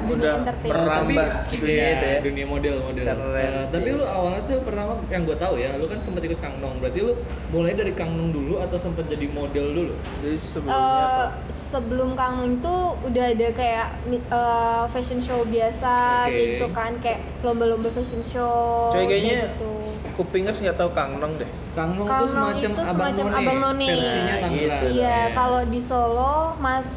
dunia 0.00 0.14
Udah 0.14 0.32
entertainment 0.38 0.72
pernah- 0.74 0.96
tapi 0.98 1.14
Merambah 1.14 1.28
dunia 1.50 1.68
iya, 1.70 1.88
itu 1.90 2.06
ya. 2.06 2.18
dunia 2.22 2.46
model 2.46 2.74
model. 2.80 3.04
Keren 3.04 3.52
sih. 3.60 3.70
tapi 3.70 3.88
lu 3.90 4.04
awalnya 4.04 4.42
tuh 4.42 4.56
pertama 4.60 4.92
yang 5.06 5.22
gue 5.22 5.36
tahu 5.36 5.54
ya, 5.54 5.70
lu 5.74 5.84
kan 5.84 5.98
sempat 5.98 6.22
ikut 6.22 6.38
Kang 6.38 6.56
Nong. 6.58 6.74
Berarti 6.78 6.98
lu 7.00 7.12
mulai 7.48 7.72
dari 7.72 7.92
Kang 7.92 8.10
Nong 8.10 8.30
dulu 8.30 8.54
atau 8.58 8.76
sempat 8.76 9.04
jadi 9.04 9.26
model 9.28 9.66
dulu? 9.70 9.92
Jadi 10.18 10.36
sebelumnya 10.38 10.74
Eh, 10.74 10.86
apa? 10.88 11.26
sebelum 11.50 12.10
Kang 12.14 12.34
Ling 12.38 12.56
tuh 12.58 12.80
udah 13.02 13.24
ada 13.26 13.48
kayak 13.50 13.86
eh, 14.08 14.84
fashion 14.88 15.20
show 15.20 15.44
biasa 15.44 15.92
Oke. 16.24 16.30
kayak 16.30 16.46
gitu 16.52 16.66
kan 16.70 16.92
kayak 16.98 17.20
lomba-lomba 17.40 17.88
fashion 17.90 18.22
show 18.22 18.90
Coy, 18.90 19.04
kayaknya 19.04 19.34
kayak 19.34 19.52
gitu. 19.54 19.72
Kupingers 20.14 20.58
nggak 20.58 20.76
tahu 20.76 20.90
Kang 20.92 21.16
Nong 21.16 21.36
deh. 21.36 21.46
Kang 21.72 21.94
Nong 21.94 22.06
Kang 22.06 22.22
tuh 22.22 22.34
Nong 22.34 22.50
semacam 22.52 22.70
itu 22.70 22.80
abang 22.80 22.90
semacam 22.90 23.24
none, 23.24 23.38
abang 23.38 23.58
none. 23.62 23.86
versinya 23.86 24.34
Tangerang. 24.40 24.82
gitu. 24.82 24.86
Iya, 24.96 25.18
kalau 25.32 25.60
di 25.64 25.80
Solo 25.80 26.34
Mas 26.58 26.88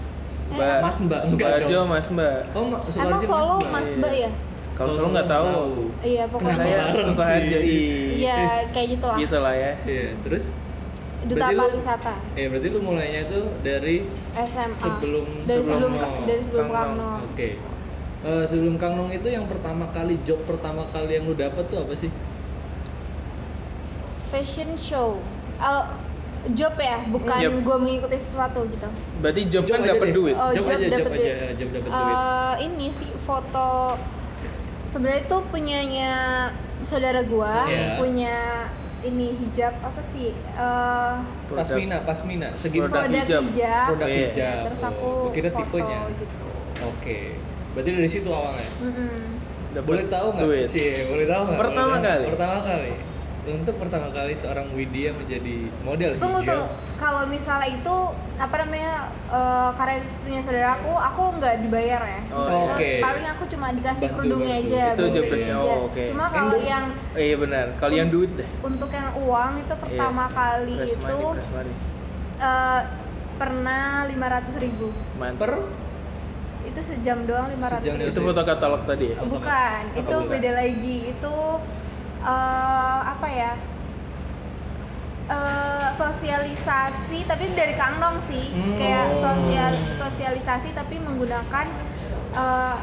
Mbak, 0.51 0.77
Mas 0.81 0.97
Mbak, 0.99 1.21
Subarjo. 1.27 1.79
Mas 1.87 2.07
Mbak. 2.07 2.37
Oh, 2.51 2.63
Ma- 2.67 2.81
emang 2.83 3.21
Sukarjo 3.21 3.27
Solo 3.27 3.55
Mbak. 3.59 3.71
Mas. 3.71 3.89
Mbak 3.95 4.13
ya? 4.15 4.31
Kalau 4.71 4.91
Solo 4.93 5.07
nggak 5.11 5.27
tahu. 5.29 5.49
Iya, 6.01 6.23
pokoknya 6.27 6.55
Saya 6.57 6.81
suka 7.05 7.25
iya 8.17 8.37
kayak 8.71 8.87
gitu 8.97 9.05
lah. 9.05 9.17
Gitu 9.17 9.37
lah 9.39 9.53
ya. 9.53 9.71
Iya, 9.85 10.05
terus 10.21 10.45
Duta 11.21 11.53
pariwisata 11.53 12.17
eh 12.33 12.49
berarti 12.49 12.67
lu 12.73 12.81
mulainya 12.81 13.29
tuh 13.29 13.45
dari 13.61 14.09
SMA. 14.33 14.73
sebelum 14.73 15.25
dari 15.45 15.61
sebelum 15.61 15.91
dari 16.25 16.41
sebelum 16.41 16.67
Kang 16.73 16.97
Nong. 16.97 17.21
Oke. 17.29 17.49
Eh, 18.21 18.43
sebelum 18.49 18.75
Kang 18.81 18.97
Nong 18.97 19.13
itu 19.13 19.29
yang 19.29 19.45
pertama 19.45 19.85
kali 19.93 20.17
job 20.25 20.41
pertama 20.49 20.89
kali 20.89 21.21
yang 21.21 21.29
lu 21.29 21.37
dapet 21.37 21.61
tuh 21.69 21.85
apa 21.85 21.93
sih? 21.93 22.09
Fashion 24.33 24.73
show. 24.79 25.21
Al- 25.61 26.00
job 26.49 26.73
ya, 26.75 26.97
bukan 27.05 27.37
Yep. 27.39 27.53
gue 27.61 27.77
mengikuti 27.77 28.17
sesuatu 28.19 28.65
gitu. 28.65 28.89
Berarti 29.19 29.41
job, 29.47 29.63
kan 29.63 29.79
aja 29.79 29.89
dapat 29.89 30.07
deh. 30.07 30.13
duit. 30.13 30.35
Oh, 30.35 30.49
job, 30.49 30.55
job 30.57 30.65
aja, 30.67 30.77
job 30.79 30.91
dapet 30.91 31.11
aja, 31.11 31.21
duit. 31.21 31.53
job 31.55 31.69
dapet 31.71 31.89
duit. 31.91 32.15
Eh, 32.17 32.53
ini 32.63 32.87
sih 32.93 33.09
foto 33.21 33.69
sebenarnya 34.87 35.21
itu 35.21 35.37
punyanya 35.47 36.11
saudara 36.81 37.21
gua 37.23 37.63
Iya. 37.63 37.95
punya 37.95 38.35
ini 39.01 39.33
hijab 39.35 39.73
apa 39.79 40.01
sih 40.07 40.29
Eh, 40.33 41.13
Produk. 41.47 41.57
Pasmina, 41.59 41.97
Pasmina, 42.01 42.49
segi 42.53 42.77
Produk 42.77 43.01
produk 43.01 43.17
hijab. 43.19 43.41
hijab, 43.47 43.85
Produk 43.87 44.07
Iya. 44.07 44.19
hijab. 44.27 44.57
terus 44.67 44.81
Oh, 44.81 44.89
aku 44.89 45.07
gua 45.07 45.31
kira 45.31 45.49
foto 45.49 45.59
tipenya. 45.63 45.99
gitu 46.11 46.35
Oke. 46.83 47.19
Berarti 47.71 47.89
dari 47.93 48.09
situ 48.09 48.29
awalnya. 48.29 48.67
Mm-mm. 48.79 49.13
Dapat 49.71 49.85
boleh 49.85 50.05
tahu 50.07 50.27
nggak 50.33 50.43
duit. 50.43 50.65
sih? 50.67 50.91
Boleh 51.07 51.25
tahu 51.25 51.41
nggak? 51.45 51.59
Pertama 51.61 51.87
Boleh 51.87 52.01
tahu. 52.01 52.11
kali? 52.11 52.25
Pertama 52.27 52.55
kali. 52.59 52.91
Untuk 53.43 53.73
pertama 53.75 54.07
kali 54.07 54.33
seorang 54.33 54.69
Widya 54.71 55.11
menjadi 55.11 55.55
model 55.81 56.13
Tunggu 56.15 56.39
hijau. 56.39 56.53
tuh, 56.53 56.65
kalau 56.95 57.25
misalnya 57.25 57.69
itu 57.71 57.95
apa 58.37 58.55
namanya 58.59 58.93
eh, 59.27 59.69
karya 59.75 59.97
punya 60.19 60.41
saudara 60.41 60.69
aku, 60.75 60.91
aku 60.93 61.21
nggak 61.37 61.55
dibayar 61.59 62.01
ya. 62.03 62.21
Oh, 62.29 62.45
itu 62.45 62.55
oke. 62.69 62.89
paling 63.01 63.25
aku 63.27 63.43
cuma 63.47 63.67
dikasih 63.71 64.05
Bantu, 64.05 64.15
kerudungnya 64.15 64.55
bantu. 64.55 64.69
aja. 64.69 64.83
Itu 64.87 65.05
jobdesknya, 65.11 65.55
aja. 65.55 65.65
oh, 65.67 65.79
oke. 65.83 66.01
Cuma 66.05 66.25
kalau 66.29 66.57
yang 66.59 66.85
Eh, 67.11 67.23
iya 67.23 67.35
benar. 67.35 67.65
Kalau 67.75 67.93
yang 67.93 68.09
duit 68.09 68.31
deh. 68.31 68.47
untuk 68.61 68.89
yang 68.89 69.09
uang 69.17 69.51
itu 69.57 69.73
pertama 69.75 70.23
Iya. 70.23 70.35
kali 70.35 70.75
Press 70.77 70.91
itu 70.91 71.01
money, 71.01 71.33
press 71.33 71.51
money. 71.51 71.73
eh, 72.39 72.81
pernah 73.35 73.83
500 74.05 74.55
ribu. 74.59 74.87
Mantap. 75.15 75.39
Per 75.39 75.51
Itu 76.63 76.79
sejam 76.83 77.25
doang 77.25 77.49
500 77.51 77.81
Sejam 77.81 77.95
ribu. 77.97 78.05
Itu 78.07 78.19
foto 78.21 78.41
katalog 78.43 78.81
tadi 78.85 79.05
ya? 79.07 79.17
Bukan, 79.19 79.81
Apa 79.83 79.97
itu 79.97 80.13
bukan? 80.15 80.29
beda 80.29 80.51
lagi. 80.55 80.97
Itu 81.11 81.33
eh, 82.23 82.99
apa 83.07 83.27
ya? 83.27 83.51
Eh, 85.27 85.87
sosialisasi 85.93 87.23
tapi 87.23 87.53
dari 87.53 87.73
Kang 87.73 87.97
Nong 87.97 88.19
sih. 88.21 88.51
Hmm. 88.51 88.75
Kayak 88.75 89.05
Oh. 89.09 89.19
sosial 89.23 89.71
sosialisasi 89.95 90.69
tapi 90.71 90.99
menggunakan 90.99 91.65
eh, 92.31 92.77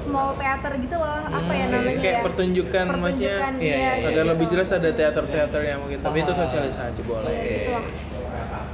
small 0.00 0.32
theater 0.34 0.72
gitu 0.78 0.96
loh. 0.96 1.20
Apa 1.22 1.52
ya 1.52 1.64
Hmm, 1.64 1.74
namanya 1.74 1.98
Kayak 1.98 2.14
ya? 2.14 2.22
pertunjukan, 2.24 2.84
maksudnya 2.90 3.04
Pertunjukan, 3.34 3.52
Iya, 3.54 3.60
iya, 3.60 3.76
iya, 3.76 3.90
kayak 3.90 4.04
agar 4.06 4.12
gitu. 4.18 4.30
lebih 4.30 4.46
jelas 4.48 4.68
ada 4.70 4.90
teater-teaternya 4.90 5.74
mungkin. 5.76 5.98
Tapi 6.00 6.18
itu 6.18 6.28
Paham. 6.28 6.42
sosialisasi 6.42 7.00
boleh. 7.04 7.32
Iya, 7.32 7.60
gitu 7.60 8.12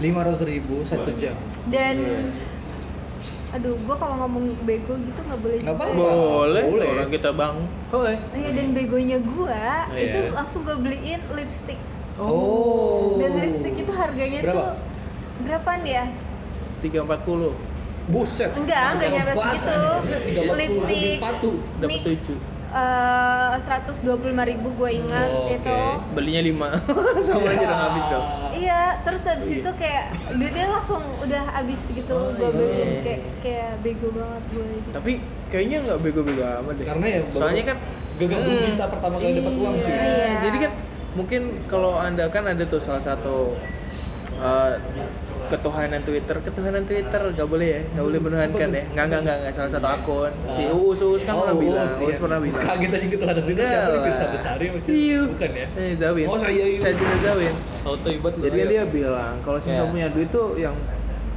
lima 0.00 0.24
ratus 0.24 0.42
ribu 0.42 0.80
satu 0.82 1.12
jam. 1.12 1.36
Dan 1.66 1.94
Iya. 2.00 2.18
Aduh, 3.50 3.74
gua 3.82 3.96
kalau 3.98 4.14
ngomong 4.22 4.54
bego 4.62 4.94
gitu 4.96 5.20
nggak 5.20 5.40
boleh 5.42 5.56
Nggak 5.60 5.76
ya. 5.76 5.94
Boleh, 5.98 6.64
Boleh. 6.70 6.88
orang 6.94 7.10
kita 7.10 7.30
bang. 7.34 7.56
Boleh. 7.90 8.16
Iya 8.32 8.50
dan 8.54 8.66
begonya 8.70 9.18
gua 9.20 9.64
Iya. 9.90 10.00
itu 10.06 10.18
langsung 10.30 10.60
gue 10.62 10.76
beliin 10.76 11.20
lipstick. 11.34 11.80
Oh. 12.16 13.16
Dan 13.18 13.40
lipstick 13.40 13.74
itu 13.74 13.92
harganya 13.92 14.40
Berapa? 14.44 14.54
tuh 14.54 14.70
berapaan 15.40 15.82
ya? 15.82 16.04
340 16.80 17.52
Buset. 18.10 18.50
Enggak, 18.56 18.98
enggak 18.98 19.10
nyampe 19.14 19.32
segitu. 19.34 19.78
Lipstick. 20.00 20.56
Lipstick 20.58 21.10
sepatu. 21.16 21.50
dapat 21.78 22.00
Mix. 22.70 23.66
7. 23.66 23.98
Eh, 24.00 24.20
125.000 24.30 24.46
ribu 24.46 24.68
gue 24.72 24.90
ingat 24.96 25.28
Oh, 25.28 25.50
itu. 25.50 25.78
Belinya 26.12 26.42
5. 26.42 26.68
Sama 27.26 27.48
aja 27.48 27.64
udah 27.64 27.80
habis 27.84 28.04
dong. 28.06 28.26
Iya, 28.52 28.82
terus 29.02 29.22
habis 29.22 29.48
Iya. 29.48 29.58
itu 29.58 29.70
kayak 29.74 30.04
duitnya 30.30 30.66
langsung 30.70 31.02
udah 31.18 31.44
habis 31.50 31.80
gitu 31.84 32.14
Oh, 32.14 32.30
gue 32.32 32.44
iya. 32.44 32.50
beliin 32.52 32.90
kayak 33.02 33.20
kayak 33.40 33.70
bego 33.80 34.08
banget 34.10 34.42
gue 34.48 34.64
gitu. 34.72 34.88
Tapi 34.92 35.12
kayaknya 35.48 35.76
nggak 35.82 35.98
bego-bego 36.00 36.42
amat 36.60 36.74
deh. 36.76 36.86
Karena 36.86 37.06
ya 37.08 37.20
soalnya 37.30 37.64
kan 37.66 37.76
gagal 38.16 38.38
Hmm. 38.38 38.62
minta 38.66 38.84
pertama 38.86 39.14
kali 39.16 39.32
dapat 39.34 39.54
uang 39.56 39.74
cuy. 39.76 39.90
Iya, 39.90 40.02
Iya. 40.04 40.28
Jadi 40.40 40.56
kan 40.60 40.72
mungkin 41.10 41.42
kalau 41.66 41.92
anda 41.96 42.24
kan 42.28 42.44
ada 42.46 42.64
tuh 42.64 42.78
salah 42.78 43.02
satu 43.02 43.58
eh, 44.40 44.72
ketuhanan 45.50 46.00
Twitter, 46.00 46.36
ketuhanan 46.38 46.82
Twitter 46.82 47.22
nggak 47.28 47.44
boleh 47.44 47.68
ya, 47.68 47.80
nggak 47.90 48.04
boleh 48.06 48.20
menuhankan 48.22 48.68
ya. 48.70 48.84
Nggak 48.88 49.04
nggak 49.04 49.20
nggak 49.20 49.36
nggak 49.42 49.52
salah 49.52 49.70
satu 49.70 49.88
akun. 49.90 50.30
Si 50.54 50.62
Ah. 50.62 50.72
Uus 50.72 51.00
Uus 51.02 51.22
kan 51.22 51.34
Oh, 51.34 51.42
pernah 51.42 51.56
bilang, 51.58 51.84
Uus, 51.84 51.94
Uus 51.98 52.08
iya. 52.08 52.18
pernah 52.18 52.38
bilang. 52.38 52.62
Kaget 52.62 52.90
aja 52.90 53.04
itu 53.04 53.16
Enggak 53.20 53.66
siapa 53.66 53.84
nih 53.84 53.90
lah. 53.90 54.04
Firsa 54.06 54.24
Besari 54.30 54.66
masih? 54.70 54.90
Iya. 54.90 55.20
Bukan 55.26 55.50
ya? 55.52 55.66
Eh, 55.74 55.92
Zawin. 55.94 56.26
Oh, 56.26 56.38
saya 56.38 56.52
iya. 56.54 56.78
Saya 56.78 56.94
juga 56.94 57.16
Zawin. 57.20 57.54
Auto 57.82 58.08
ibat 58.08 58.32
lu. 58.32 58.42
Jadi 58.46 58.58
dia 58.64 58.82
bilang 58.86 59.34
kalau 59.42 59.56
misalnya 59.58 59.84
punya 59.86 60.06
duit 60.08 60.28
tuh 60.30 60.46
yang 60.54 60.76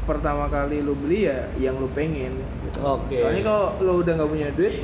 pertama 0.03 0.45
kali 0.47 0.77
lu 0.79 0.93
beli 0.93 1.25
ya 1.25 1.47
yang 1.57 1.79
lu 1.79 1.87
pengen 1.89 2.35
gitu. 2.35 2.77
Oke. 2.79 3.17
Soalnya 3.17 3.43
kalau 3.43 3.65
lu 3.79 3.93
udah 3.99 4.13
nggak 4.13 4.29
punya 4.29 4.47
duit 4.51 4.83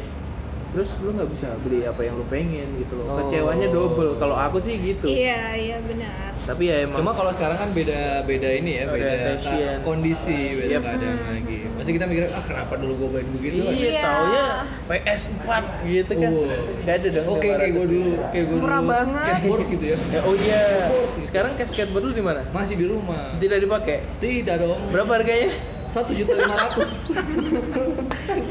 terus 0.69 0.89
lu 0.99 1.09
nggak 1.11 1.29
bisa 1.29 1.47
beli 1.59 1.81
apa 1.81 1.97
yang 1.99 2.13
lu 2.13 2.25
pengen 2.25 2.67
gitu 2.77 2.93
loh. 2.95 3.05
Oh. 3.07 3.17
Kecewanya 3.19 3.67
double. 3.67 4.13
Kalau 4.15 4.33
aku 4.33 4.57
sih 4.59 4.75
gitu. 4.75 5.05
Iya, 5.05 5.41
iya 5.55 5.77
benar. 5.81 6.29
Tapi 6.39 6.63
ya 6.65 6.75
emang 6.81 6.99
Cuma 6.99 7.13
kalau 7.13 7.29
sekarang 7.29 7.57
kan 7.57 7.69
beda 7.71 7.99
beda 8.23 8.49
ini 8.51 8.71
ya, 8.75 8.83
Beda 8.85 9.38
ka- 9.38 9.81
kondisi, 9.81 10.55
beda 10.55 10.71
Yep. 10.71 10.81
keadaan 10.81 11.17
Hmm. 11.19 11.29
lagi. 11.31 11.57
Pasti 11.71 11.91
kita 11.91 12.05
mikir 12.05 12.23
ah 12.27 12.43
kenapa 12.43 12.73
dulu 12.75 12.93
gue 12.95 13.09
main 13.11 13.27
begitu? 13.31 13.55
Iya, 13.59 13.71
Iya. 13.71 14.01
taunya 14.01 14.45
PS4 14.88 15.49
gitu 15.85 16.11
kan. 16.11 16.29
Wow. 16.31 16.83
Gak 16.83 16.95
ada 16.95 17.07
dong. 17.11 17.25
Oke, 17.29 17.47
kayak 17.51 17.71
gue 17.71 17.85
dulu, 17.88 18.11
kayak 18.27 18.45
gue 18.45 18.55
dulu 18.55 18.63
Murah 18.63 18.81
banget. 18.81 19.07
skateboard 19.09 19.63
gitu 19.69 19.85
ya. 19.85 19.97
Ya, 20.09 20.19
oh 20.23 20.35
iya. 20.35 20.63
Sekarang 21.21 21.51
cash 21.55 21.71
skateboard 21.71 22.03
lu 22.03 22.13
di 22.13 22.23
mana? 22.23 22.41
Masih 22.49 22.75
di 22.75 22.85
rumah. 22.85 23.38
Tidak 23.38 23.57
dipakai. 23.59 23.97
Tidak 24.17 24.55
dong. 24.55 24.79
Berapa 24.89 25.11
harganya? 25.15 25.53
Satu 25.85 26.13
juta 26.13 26.33
lima 26.35 26.53
ratus. 26.55 27.09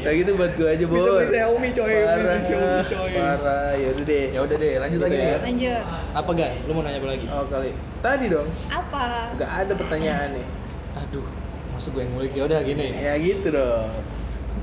Kayak 0.01 0.15
gitu 0.23 0.31
buat 0.35 0.51
gua 0.55 0.67
aja, 0.71 0.85
Bos. 0.87 0.95
Bisa 0.97 1.09
beli 1.11 1.27
Xiaomi 1.29 1.69
coy, 1.75 1.93
beli 1.93 2.05
Parah. 2.07 2.39
Xiaomi 2.41 2.83
coy. 2.87 3.11
Parah. 3.15 3.69
Ya 3.75 3.87
udah 3.91 4.05
deh. 4.05 4.25
Ya 4.31 4.39
udah 4.43 4.57
deh, 4.57 4.73
lanjut 4.79 4.99
lagi 5.03 5.15
nih. 5.15 5.27
ya. 5.27 5.37
Lanjut. 5.43 5.83
Apa 6.15 6.29
gan? 6.33 6.51
Lu 6.65 6.71
mau 6.73 6.83
nanya 6.83 6.99
apa 6.99 7.07
lagi? 7.11 7.25
Oh, 7.27 7.45
kali. 7.47 7.71
Tadi 7.99 8.25
dong. 8.31 8.47
Apa? 8.71 9.03
Gak 9.35 9.51
ada 9.65 9.73
pertanyaan 9.75 10.27
nih. 10.39 10.47
Aduh, 10.97 11.25
masuk 11.75 11.95
gue 11.97 12.01
yang 12.07 12.11
ngulik 12.15 12.33
ya 12.33 12.43
udah 12.47 12.59
gini. 12.63 12.87
Ya 12.95 13.13
gitu 13.19 13.47
dong. 13.51 13.91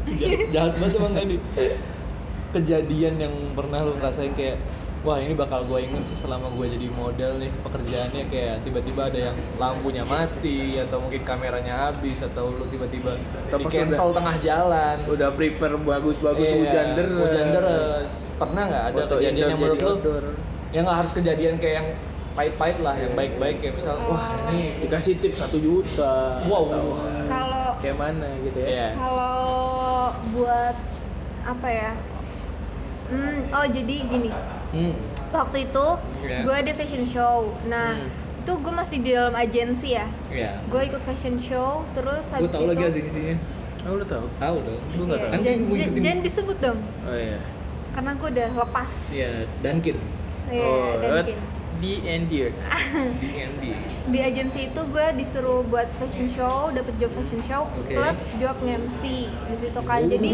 jahat, 0.07 0.47
jahat 0.55 0.73
banget 0.79 0.95
emang 1.03 1.15
Andi 1.19 1.37
kejadian 2.55 3.15
yang 3.21 3.35
pernah 3.53 3.85
lu 3.85 3.99
ngerasain 3.99 4.33
kayak 4.33 4.57
wah 5.07 5.17
ini 5.17 5.33
bakal 5.33 5.63
gue 5.63 5.79
inget 5.81 6.03
sih 6.03 6.19
selama 6.19 6.51
gue 6.51 6.67
jadi 6.69 6.91
model 6.91 7.39
nih 7.39 7.51
pekerjaannya 7.63 8.25
kayak 8.27 8.55
tiba-tiba 8.61 9.07
ada 9.07 9.19
yang 9.31 9.37
lampunya 9.55 10.03
mati 10.03 10.59
atau 10.77 10.99
mungkin 10.99 11.23
kameranya 11.23 11.75
habis 11.89 12.19
atau 12.21 12.51
lu 12.51 12.67
tiba-tiba 12.67 13.15
Atau 13.47 13.57
di 13.57 13.65
cancel 13.67 13.95
udah- 14.05 14.17
tengah 14.17 14.37
jalan 14.43 14.97
Udah 15.07 15.31
prepare 15.31 15.79
bagus-bagus 15.79 16.43
Iya, 16.45 16.57
hujan 16.59 16.87
deras. 16.93 17.21
hujan 17.23 17.47
deras 17.53 18.09
pernah 18.35 18.63
nggak 18.67 18.85
ada 18.85 18.99
Foto 19.01 19.15
kejadian 19.15 19.31
indoor 19.33 19.47
yang 19.49 19.59
menurut 19.63 19.79
lu 19.79 19.89
outdoor. 19.89 20.25
yang 20.69 20.83
nggak 20.83 20.99
harus 20.99 21.13
kejadian 21.15 21.55
kayak 21.57 21.75
yang 21.77 21.89
pahit-pahit 22.35 22.79
lah 22.83 22.95
yang 22.95 23.13
baik-baik 23.15 23.57
kayak 23.59 23.75
misal 23.77 23.97
wah 24.05 24.29
ini 24.51 24.83
Dikasih 24.83 25.17
tips 25.17 25.39
satu 25.41 25.57
juta. 25.57 26.43
Wow. 26.45 26.69
Atau 26.69 26.87
Kalau 27.25 27.67
kayak 27.79 27.97
mana 27.97 28.29
gitu 28.43 28.59
ya. 28.59 28.67
Iya. 28.67 28.89
kalau 28.93 29.39
buat 30.33 30.77
apa 31.45 31.69
ya? 31.71 31.91
Hmm, 33.07 33.39
oh 33.49 33.67
jadi 33.67 33.95
gini. 34.05 34.29
Hmm. 34.77 34.95
Waktu 35.29 35.57
itu 35.65 35.87
Iya. 36.23 36.39
gue 36.43 36.55
ada 36.55 36.73
fashion 36.73 37.05
show. 37.05 37.37
Nah, 37.67 37.97
Hmm. 37.97 38.09
itu 38.39 38.53
gue 38.55 38.73
masih 38.73 38.97
di 38.99 39.11
dalam 39.11 39.35
agensi 39.35 39.89
ya. 39.91 40.07
ya 40.29 40.61
Gue 40.67 40.87
ikut 40.87 41.03
fashion 41.03 41.37
show, 41.39 41.83
terus 41.93 42.25
gue 42.29 42.47
tahu 42.47 42.63
itu 42.63 42.71
lagi 42.71 42.85
agensinya 42.87 43.37
Oh, 43.83 43.95
lu 43.95 44.05
tahu? 44.05 44.27
tahu 44.37 44.57
dong 44.61 44.83
Lu 44.93 45.03
nggak 45.05 45.17
Iya, 45.17 45.25
tahu? 45.25 45.33
Kan 45.33 45.41
jangan, 45.43 45.61
jangan 45.97 46.21
disebut 46.21 46.57
dong, 46.61 46.79
Oh 47.03 47.15
iya. 47.15 47.39
karena 47.91 48.11
gue 48.13 48.29
udah 48.29 48.49
lepas. 48.57 48.91
Iya, 49.09 49.29
Dunkin. 49.61 49.97
Iya, 50.47 50.63
oh, 50.63 50.91
dan 51.01 51.27
what? 51.77 52.55
mungkin. 52.95 53.17
Di 53.21 53.29
Endeared. 53.37 53.85
Di 54.07 54.19
agensi 54.23 54.61
itu 54.71 54.81
gue 54.87 55.07
disuruh 55.19 55.67
buat 55.67 55.91
fashion 55.99 56.31
show, 56.31 56.71
dapet 56.71 56.95
job 56.97 57.11
fashion 57.13 57.43
show, 57.43 57.67
Oke. 57.75 57.91
plus 57.91 58.23
job 58.39 58.55
nge-MC 58.63 59.01
di 59.27 59.57
situ 59.61 59.81
kan. 59.83 60.01
Oh. 60.01 60.09
Jadi 60.09 60.31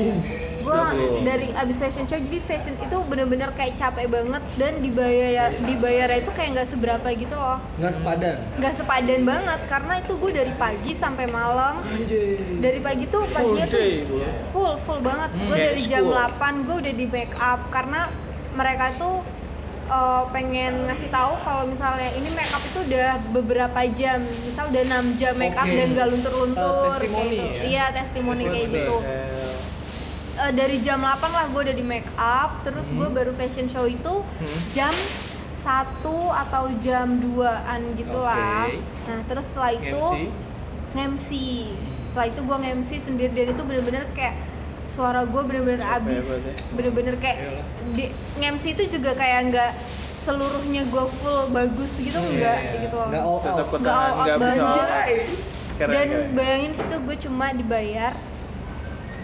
gue 0.62 0.76
Double. 0.76 1.24
dari 1.24 1.46
abis 1.56 1.76
fashion 1.80 2.04
show, 2.04 2.20
jadi 2.20 2.38
fashion 2.44 2.76
itu 2.78 2.96
bener-bener 3.08 3.48
kayak 3.56 3.74
capek 3.74 4.06
banget 4.06 4.42
dan 4.54 4.78
dibayar 4.78 5.50
dibayarnya 5.56 6.18
itu 6.20 6.30
kayak 6.36 6.48
nggak 6.54 6.68
seberapa 6.68 7.08
gitu 7.16 7.34
loh, 7.34 7.58
Nggak 7.80 7.92
sepadan. 7.96 8.36
nggak 8.60 8.74
sepadan 8.76 9.20
banget 9.24 9.60
karena 9.66 9.94
itu 9.98 10.12
gue 10.14 10.30
dari 10.30 10.52
pagi 10.54 10.92
sampai 10.94 11.26
malam. 11.32 11.74
Anjir. 11.82 12.38
Dari 12.60 12.80
pagi 12.84 13.04
tuh 13.08 13.24
paginya 13.32 13.66
tuh 13.66 13.82
full 14.52 14.74
full 14.84 15.00
banget. 15.00 15.30
Hmm, 15.32 15.48
gue 15.48 15.56
dari 15.56 15.80
jam 15.82 16.04
school. 16.04 16.14
8 16.14 16.66
gue 16.68 16.76
udah 16.76 16.92
di 16.94 17.06
make 17.08 17.34
up 17.40 17.60
karena 17.72 18.06
mereka 18.52 18.92
tuh 19.00 19.24
uh, 19.92 20.22
pengen 20.28 20.86
ngasih 20.86 21.08
tahu 21.08 21.36
kalau 21.42 21.64
misalnya 21.64 22.08
ini 22.10 22.28
make 22.30 22.48
up 22.48 22.62
itu 22.62 22.80
udah 22.82 23.08
beberapa 23.30 23.80
jam, 23.92 24.18
misal 24.42 24.64
udah 24.66 24.82
6 24.82 25.20
jam 25.20 25.34
make 25.36 25.52
up 25.52 25.64
Oke. 25.64 25.76
dan 25.76 25.88
gak 25.92 26.08
luntur-luntur 26.08 26.72
Uh, 26.72 26.84
testimoni 26.88 27.28
kayak 27.28 27.44
gitu. 27.44 27.44
ya? 27.44 27.62
Iya, 27.62 27.84
testimoni 27.92 28.44
kayak 28.46 28.68
gitu. 28.70 28.96
Uh, 30.32 30.50
dari 30.50 30.76
jam 30.80 30.98
8 30.98 31.12
lah 31.28 31.44
gue 31.46 31.60
udah 31.62 31.76
di 31.76 31.84
make 31.84 32.08
up, 32.14 32.50
terus 32.62 32.88
gue 32.88 33.04
Hmm. 33.04 33.12
baru 33.12 33.32
fashion 33.34 33.68
show 33.68 33.84
itu 33.84 34.14
Hmm. 34.24 34.58
jam 34.72 34.94
satu 35.58 36.16
atau 36.28 36.72
jam 36.78 37.20
2an 37.20 37.94
gitu 37.94 38.18
lah. 38.18 38.66
Oke. 38.66 38.82
Nah, 39.04 39.20
terus 39.22 39.44
setelah 39.46 39.70
itu 39.72 39.94
MC. 39.94 40.26
nge-MC 40.92 41.28
setelah 42.04 42.26
itu 42.28 42.40
gue 42.42 42.56
nge-MC 42.58 42.90
sendiri 43.00 43.32
dan 43.32 43.46
itu 43.50 43.62
bener-bener 43.62 44.04
kayak 44.12 44.34
suara 44.92 45.20
gue 45.22 45.42
bener-bener 45.42 45.80
abis 45.80 46.24
bener-bener 46.70 47.14
kayak 47.16 47.38
Iyalah. 47.42 47.64
di 47.90 48.04
nge-MC 48.36 48.64
itu 48.70 48.84
juga 48.92 49.10
kayak 49.12 49.40
nggak 49.48 49.72
seluruhnya 50.22 50.82
gue 50.84 51.04
full 51.16 51.40
bagus 51.48 51.90
gitu 51.96 52.14
Iya, 52.14 52.28
enggak 52.28 52.58
iya. 52.58 52.72
gitu 52.80 52.94
loh 52.94 53.08
Nggak 53.08 53.22
all 53.22 53.38
out. 53.38 53.66
Nggak 53.74 53.94
all 53.94 54.12
out 54.14 54.28
banget. 54.38 55.18
Keren, 55.72 55.90
dan 55.90 56.06
keren. 56.06 56.28
bayangin 56.32 56.72
situ 56.74 56.96
gue 57.00 57.16
cuma 57.18 57.46
dibayar 57.50 58.12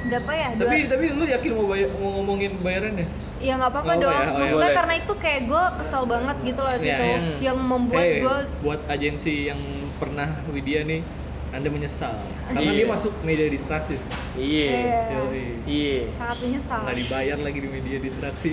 berapa 0.00 0.30
ya 0.32 0.48
Dua- 0.54 0.62
Tapi 0.64 0.76
tapi 0.86 1.04
lu 1.10 1.24
yakin 1.26 1.50
mau 1.52 1.66
bayar, 1.66 1.88
mau 1.92 2.10
ngomongin 2.14 2.52
bayarannya? 2.56 3.06
ya 3.38 3.54
nggak 3.54 3.70
apa-apa 3.70 3.92
Oh, 3.92 4.00
dong 4.00 4.10
ya, 4.10 4.18
oh, 4.18 4.24
ya, 4.24 4.32
maksudnya 4.32 4.58
boleh. 4.64 4.74
karena 4.74 4.94
itu 4.96 5.12
kayak 5.14 5.40
gue 5.44 5.62
kesel 5.76 6.04
banget 6.04 6.36
gitu 6.44 6.60
loh 6.60 6.72
Iya, 6.72 6.80
situ 6.80 7.04
iya. 7.04 7.18
yang 7.44 7.58
membuat 7.60 8.02
Eh, 8.04 8.18
gue 8.18 8.36
buat 8.60 8.80
agensi 8.88 9.34
yang 9.46 9.60
pernah 9.94 10.28
Widya 10.48 10.80
nih 10.82 11.00
Anda 11.48 11.68
menyesal 11.68 12.12
karena 12.46 12.60
Iya. 12.60 12.72
dia 12.74 12.86
masuk 12.86 13.12
media 13.20 13.48
distraksi. 13.48 13.96
Iya. 14.34 14.68
Yoi. 15.10 15.44
Iya. 15.64 15.98
sangat 16.14 16.38
menyesal 16.40 16.78
Nggak 16.82 16.96
dibayar 16.98 17.36
lagi 17.38 17.58
di 17.58 17.68
media 17.68 17.98
distraksi. 17.98 18.50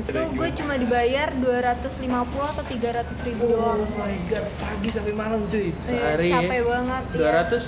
itu 0.00 0.20
gue 0.32 0.48
cuma 0.54 0.74
dibayar 0.74 1.28
250 1.34 2.08
atau 2.48 2.64
300 2.64 3.18
ribu 3.22 3.42
doang 3.50 3.80
Oh 3.80 3.98
my 3.98 4.16
god, 4.26 4.46
pagi 4.56 4.88
sampai 4.88 5.12
malam 5.12 5.40
cuy. 5.46 5.68
Eh, 5.68 5.72
Sehari 5.82 6.26
ya? 6.26 6.40
capek 6.40 6.60
banget 6.64 7.02
iya. 7.06 7.18
200 7.18 7.62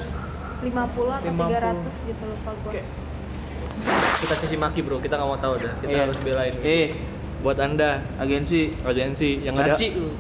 50 0.61 0.73
atau 1.11 1.29
50. 1.29 1.49
300 1.51 1.95
gitu 2.07 2.23
lupa 2.27 2.51
gue 2.59 2.73
Kayak- 2.73 2.89
Kita 4.19 4.35
caci 4.37 4.57
maki 4.57 4.81
bro, 4.81 4.97
kita 4.99 5.15
nggak 5.15 5.25
mau 5.27 5.39
tahu 5.39 5.55
dah. 5.57 5.73
Kita 5.79 5.89
Iya. 5.91 6.03
harus 6.05 6.19
belain. 6.19 6.53
Eh, 6.61 6.87
buat 7.41 7.57
anda 7.59 7.91
agensi 8.17 8.69
agensi 8.83 9.41
yang 9.41 9.57
ada. 9.57 9.73
Caci 9.73 9.93
lu. 9.95 10.13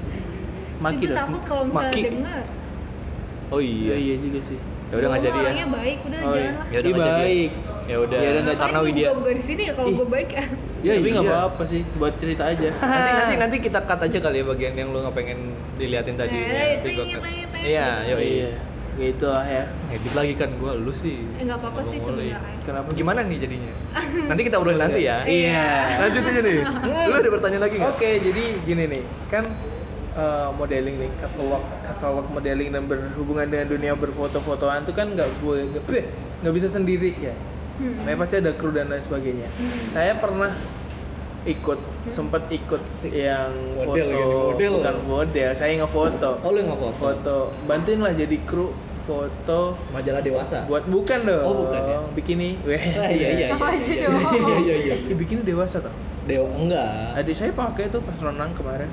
Maki 0.78 1.04
dah. 1.06 1.16
takut 1.18 1.42
kalau 1.44 1.64
misalnya 1.66 1.92
denger 2.02 2.40
Oh 3.50 3.58
Iya, 3.58 3.66
iya. 3.90 3.94
iya 3.96 4.14
juga 4.16 4.40
sih. 4.44 4.58
Ya 4.86 4.94
udah 4.96 5.08
nggak 5.08 5.20
Gua 5.20 5.26
jadi 5.26 5.36
ya. 5.36 5.42
orangnya 5.44 5.66
baik 5.68 5.98
udah 6.00 6.18
Oh, 6.18 6.24
jangan 6.24 6.38
iya. 6.40 6.50
lah 6.50 6.66
Ya 6.66 6.78
udah 6.78 6.90
nggak 6.90 7.02
jadi. 7.02 7.20
baik. 7.20 7.50
Ya 7.50 7.96
udah. 7.96 8.18
Ya 8.18 8.28
udah, 8.28 8.40
nggak- 8.40 8.44
Ngapain 8.46 8.60
karena 8.60 8.78
gue 8.78 8.86
Widya. 8.88 9.04
buka-buka 9.04 9.30
di 9.30 9.42
sini 9.42 9.62
ya 9.62 9.72
kalau 9.74 9.90
gue 9.92 10.08
baik 10.08 10.30
ya 10.30 10.44
Ya, 10.80 10.92
Tapi 10.96 11.08
nggak 11.10 11.20
iya. 11.22 11.34
apa-apa 11.36 11.62
sih, 11.66 11.80
buat 11.94 12.14
cerita 12.16 12.42
aja. 12.46 12.68
nanti 12.80 13.10
nanti 13.12 13.34
nanti 13.36 13.56
kita 13.60 13.78
cut 13.82 14.00
aja 14.00 14.18
kali 14.18 14.36
ya 14.36 14.44
bagian 14.46 14.72
yang 14.74 14.88
lu 14.88 14.98
nggak 14.98 15.12
pengen 15.14 15.38
diliatin 15.76 16.16
tadi. 16.16 16.32
Eh, 16.32 16.40
Ya, 16.40 16.64
ring, 16.80 16.96
ring, 17.04 17.20
Iya, 17.60 17.86
gitu. 18.00 18.08
yo 18.08 18.16
Iya. 18.18 18.50
Gitu 18.92 19.26
lah 19.26 19.44
ya. 19.44 19.64
Edit 19.88 20.12
lagi 20.12 20.34
kan 20.34 20.50
gua 20.56 20.72
lu 20.74 20.90
sih. 20.90 21.20
eh 21.32 21.42
nggak 21.42 21.58
apa-apa 21.58 21.80
sih 21.86 21.96
sebenarnya 21.96 22.36
Kenapa? 22.62 22.88
Gimana 22.92 23.20
nih 23.22 23.38
jadinya? 23.38 23.72
Nanti 24.28 24.42
kita 24.42 24.56
obrolin 24.56 24.76
nanti 24.78 25.00
ya. 25.02 25.20
Iya. 25.22 25.68
Lanjut 26.00 26.22
aja 26.22 26.40
nih. 26.40 26.58
Lu 27.08 27.14
ada 27.14 27.28
pertanyaan 27.30 27.62
lagi 27.62 27.76
nggak? 27.76 27.92
Oke, 27.92 28.10
jadi 28.20 28.44
gini 28.62 28.84
nih, 28.88 29.02
kan 29.26 29.44
eh, 30.20 30.48
modeling 30.52 30.96
nih, 31.00 31.10
catwalk, 31.16 31.64
catwalk 31.80 32.28
modeling 32.28 32.68
dan 32.68 32.84
berhubungan 32.84 33.48
dengan 33.48 33.66
dunia 33.72 33.92
berfoto-fotoan 33.96 34.84
itu 34.84 34.92
kan 34.92 35.16
nggak 35.16 35.28
gue 35.40 35.56
nggak 35.72 35.84
bleh, 35.88 36.04
nggak 36.44 36.54
bisa 36.54 36.68
sendiri 36.68 37.16
ya. 37.16 37.32
Hmm. 37.80 38.04
Nah, 38.04 38.12
pasti 38.20 38.44
ada 38.44 38.52
kru 38.52 38.76
dan 38.76 38.92
lain 38.92 39.00
sebagainya. 39.00 39.48
Hmm. 39.56 39.72
Saya 39.88 40.12
pernah 40.20 40.52
ikut, 41.48 41.80
sempat 42.12 42.44
ikut 42.52 42.84
yang 43.08 43.48
Model 43.80 43.88
foto, 43.88 43.96
gitu, 44.12 44.36
model. 44.52 44.72
bukan 44.84 44.96
model, 45.08 45.48
saya 45.56 45.72
ngefoto. 45.80 46.30
Oh 46.44 46.52
lu 46.52 46.58
yang 46.60 46.70
ngefoto? 46.76 47.00
Foto, 47.00 47.36
bantuin 47.64 48.00
lah 48.04 48.12
jadi 48.12 48.36
kru 48.44 48.76
foto 49.08 49.74
Majalah 49.96 50.20
dewasa. 50.20 50.68
buat 50.68 50.84
bukan 50.84 51.18
dong. 51.24 51.42
Oh, 51.42 51.54
bukan 51.64 51.80
ya? 51.82 51.98
Bikini. 52.12 52.60
Weh. 52.62 52.78
Ah, 53.00 53.08
iya 53.08 53.28
iya. 53.32 53.46
Iya. 53.48 53.56
aja 53.56 53.92
Iya, 53.96 54.06
dong. 54.06 54.20
Iya 54.28 54.56
iya 54.60 54.76
iya. 54.76 54.94
Ih, 55.08 55.16
bikini 55.16 55.40
dewasa 55.40 55.80
toh. 55.80 55.94
Dewa 56.28 56.46
enggak. 56.52 57.16
Adik 57.16 57.32
saya 57.34 57.50
pakai 57.56 57.88
tuh 57.88 58.04
pas 58.04 58.14
renang 58.20 58.52
kemarin. 58.52 58.86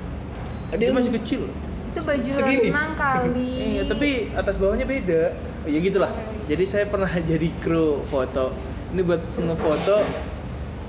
Dia 0.70 0.76
Dia 0.78 0.90
masih 0.90 1.12
kecil. 1.16 1.42
itu 1.88 2.00
baju 2.00 2.30
Segini? 2.30 2.68
renang 2.68 2.92
kali 2.94 3.52
Iya, 3.72 3.82
tapi 3.86 4.08
atas 4.30 4.54
bawahnya 4.56 4.84
beda. 4.84 5.22
Oh, 5.64 5.68
ya 5.68 5.78
gitulah. 5.78 6.12
Jadi 6.44 6.64
saya 6.64 6.84
pernah 6.84 7.08
jadi 7.30 7.48
kru 7.58 8.04
foto. 8.04 8.52
Ini 8.88 9.00
buat 9.02 9.20
ngefoto 9.34 9.98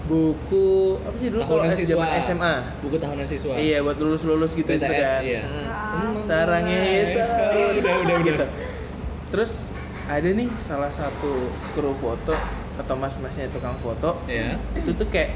buku 0.05 0.67
apa 0.99 1.15
sih 1.15 1.29
dulu 1.29 1.41
kalau 1.43 1.61
Tahunan 1.61 1.71
S- 1.71 1.79
siswa. 1.79 1.93
zaman 1.95 2.09
SMA. 2.19 2.53
Buku 2.81 2.95
tahunan 2.97 3.25
siswa. 3.25 3.53
Iya, 3.53 3.77
buat 3.79 3.97
lulus-lulus 3.97 4.51
gitu 4.51 4.65
gitu 4.67 4.81
BTS, 4.81 5.05
kan. 5.07 5.21
iya. 5.21 5.41
Hmm. 5.41 5.67
Ah. 5.69 6.17
Sarangnya 6.19 6.79
itu. 6.81 7.19
Udah, 7.79 7.93
udah, 8.01 8.15
udah. 8.17 8.17
Gitu. 8.25 8.45
Terus 9.29 9.51
ada 10.03 10.25
nih 10.27 10.49
salah 10.59 10.89
satu 10.89 11.31
kru 11.71 11.93
foto 11.95 12.33
atau 12.75 12.95
mas-masnya 12.95 13.47
tukang 13.47 13.77
foto. 13.79 14.17
Iya. 14.25 14.57
Itu 14.73 14.95
tuh 14.95 15.07
kayak 15.07 15.29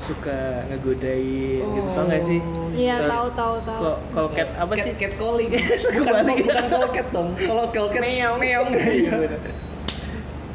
suka 0.00 0.38
ngegodain 0.68 1.58
gitu 1.60 1.88
tau 1.90 2.04
gak 2.04 2.22
sih? 2.22 2.38
Iya, 2.70 2.94
Terus 3.00 3.10
tahu, 3.10 3.26
tahu, 3.32 3.54
tahu. 3.60 3.80
Kalau 3.82 3.96
kalau 4.14 4.28
cat 4.30 4.48
apa 4.54 4.72
cat, 4.72 4.84
sih? 4.86 4.92
Cat 4.94 5.12
calling. 5.16 5.48
Suka 5.76 5.98
bukan, 5.98 6.12
balik. 6.14 6.36
bukan 6.44 6.64
call 6.68 6.88
cat 6.90 7.08
dong. 7.10 7.28
Kalau 7.34 7.64
call 7.68 7.88
cat 7.88 8.02
meong 8.02 8.36
meong. 8.36 8.68
Iya, 8.98 9.12
bener. 9.16 9.40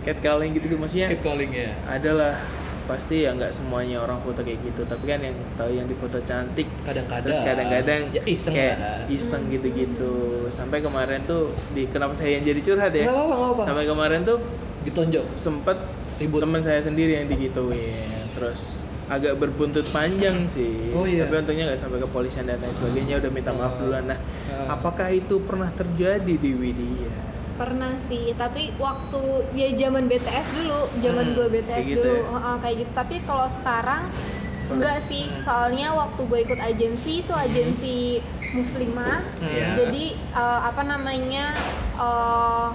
cat 0.04 0.18
calling 0.20 0.52
gitu 0.52 0.66
maksudnya 0.76 1.08
Cat 1.10 1.22
calling 1.22 1.52
ya. 1.52 1.72
adalah 1.86 2.36
pasti 2.84 3.24
ya 3.24 3.32
nggak 3.32 3.56
semuanya 3.56 4.04
orang 4.04 4.20
foto 4.20 4.44
kayak 4.44 4.60
gitu 4.62 4.84
tapi 4.84 5.08
kan 5.08 5.16
yang 5.18 5.32
tahu 5.56 5.72
yang 5.72 5.88
di 5.88 5.96
foto 5.96 6.20
cantik 6.22 6.68
Kadang-kadang. 6.84 7.24
terus 7.24 7.40
kadang-kadang 7.40 8.02
ya 8.12 8.22
iseng 8.28 8.52
kayak 8.52 8.76
lah. 8.76 9.00
iseng 9.08 9.44
gitu-gitu 9.48 10.14
sampai 10.52 10.84
kemarin 10.84 11.24
tuh 11.24 11.56
di 11.72 11.88
kenapa 11.88 12.12
saya 12.12 12.36
yang 12.36 12.44
jadi 12.44 12.60
curhat 12.60 12.92
ya 12.92 13.08
nggak 13.08 13.16
apa-apa. 13.16 13.64
sampai 13.64 13.86
kemarin 13.88 14.20
tuh 14.24 14.38
Ditonjok. 14.84 15.26
sempet 15.34 15.78
Ribut. 16.20 16.44
teman 16.44 16.60
saya 16.60 16.84
sendiri 16.84 17.16
yang 17.16 17.32
digituin 17.32 18.28
terus 18.36 18.83
agak 19.06 19.36
berbuntut 19.36 19.84
panjang 19.90 20.48
sih. 20.48 20.92
Oh, 20.92 21.04
iya. 21.04 21.26
tapi 21.26 21.36
untungnya 21.38 21.64
nggak 21.66 21.78
sampai 21.78 22.00
ke 22.00 22.08
polisian 22.08 22.46
dan 22.46 22.58
lain 22.58 22.72
sebagainya 22.74 23.16
udah 23.18 23.32
minta 23.32 23.52
maaf 23.52 23.74
Oh. 23.74 23.80
duluan. 23.82 24.04
Nah 24.06 24.20
Ah. 24.46 24.74
apakah 24.74 25.10
itu 25.10 25.36
pernah 25.40 25.70
terjadi 25.70 26.34
di 26.34 26.52
Widya? 26.52 27.12
Pernah 27.54 27.94
sih 28.02 28.34
tapi 28.34 28.74
waktu 28.76 29.22
ya 29.54 29.68
zaman 29.78 30.08
BTS 30.08 30.48
dulu 30.54 30.80
zaman 30.98 31.26
Hmm, 31.26 31.36
gue 31.36 31.48
BTS 31.52 31.70
kayak 31.70 31.86
gitu 31.88 32.02
dulu. 32.02 32.16
ya? 32.16 32.24
Heeh, 32.34 32.56
kayak 32.60 32.76
gitu. 32.78 32.92
Tapi 32.94 33.16
kalau 33.24 33.48
sekarang 33.52 34.04
enggak 34.66 34.98
sih. 35.04 35.24
Soalnya 35.40 35.88
waktu 35.94 36.22
gue 36.24 36.40
ikut 36.42 36.60
agensi 36.60 37.12
itu 37.22 37.30
agensi 37.32 37.98
muslimah. 38.54 39.22
Iya. 39.40 39.68
jadi 39.76 40.04
eh, 40.16 40.60
apa 40.64 40.82
namanya 40.82 41.54
eh, 41.94 42.68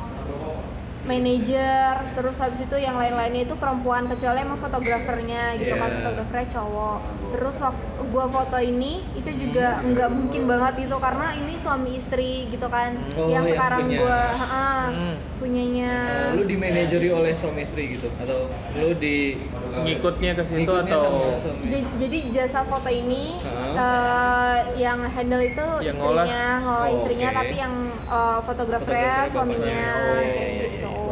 manajer 1.08 1.92
terus 2.12 2.36
habis 2.36 2.60
itu 2.60 2.76
yang 2.76 2.94
lain-lainnya 2.94 3.42
itu 3.42 3.54
perempuan 3.54 4.06
kecuali 4.06 4.38
emang 4.38 4.58
fotografernya 4.58 5.56
gitu 5.56 5.72
kan 5.72 5.88
Iya. 5.88 5.96
fotografernya 5.98 6.48
cowok 6.52 6.98
terus 7.28 7.56
waktu 7.58 7.84
gua 8.06 8.26
foto 8.26 8.58
ini 8.58 8.92
itu 9.14 9.30
juga 9.38 9.80
nggak 9.82 10.08
mungkin 10.10 10.42
banget 10.44 10.72
gitu 10.82 10.96
karena 10.98 11.26
ini 11.34 11.54
suami 11.56 11.90
istri 11.94 12.32
gitu 12.48 12.66
kan 12.66 12.96
Oh, 13.10 13.26
yang 13.26 13.42
yang 13.42 13.44
sekarang 13.48 13.84
punya. 13.86 13.98
gua 13.98 14.18
ha-ha, 14.34 14.68
Hmm. 14.88 15.14
punyanya 15.38 15.92
lu 16.34 16.42
di 16.42 16.56
manajeri 16.56 17.08
oleh 17.10 17.32
suami 17.32 17.62
istri 17.62 17.94
gitu 17.94 18.08
atau 18.16 18.48
lu 18.74 18.90
di 18.94 19.36
ngikutnya 19.78 20.34
ke 20.34 20.42
situ 20.42 20.58
ngikutnya 20.58 20.90
atau 20.90 21.00
sama 21.00 21.38
suami? 21.38 21.62
J- 21.68 21.94
jadi 21.98 22.18
jasa 22.32 22.60
foto 22.64 22.88
ini 22.88 23.36
Heeh. 23.38 23.74
eh, 23.76 24.56
yang 24.76 24.98
handle 25.04 25.38
itu 25.40 25.66
Yang 25.78 25.94
istrinya 25.94 26.42
ngolah 26.58 26.80
Oh, 26.80 26.86
istrinya 26.90 27.28
oke. 27.28 27.36
tapi 27.36 27.54
yang 27.56 27.74
eh, 28.08 28.38
fotografernya 28.40 29.14
Fotografer 29.20 29.30
suaminya. 29.30 29.84
Oh, 29.94 30.16
kayak 30.18 30.48
gitu 30.50 30.67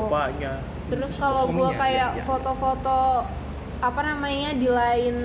bapaknya 0.08 0.52
terus 0.86 1.12
kalau 1.14 1.48
gua 1.48 1.70
kayak 1.72 2.22
foto-foto 2.22 3.26
apa 3.76 4.00
namanya 4.02 4.50
di 4.52 4.66
lain 4.66 5.16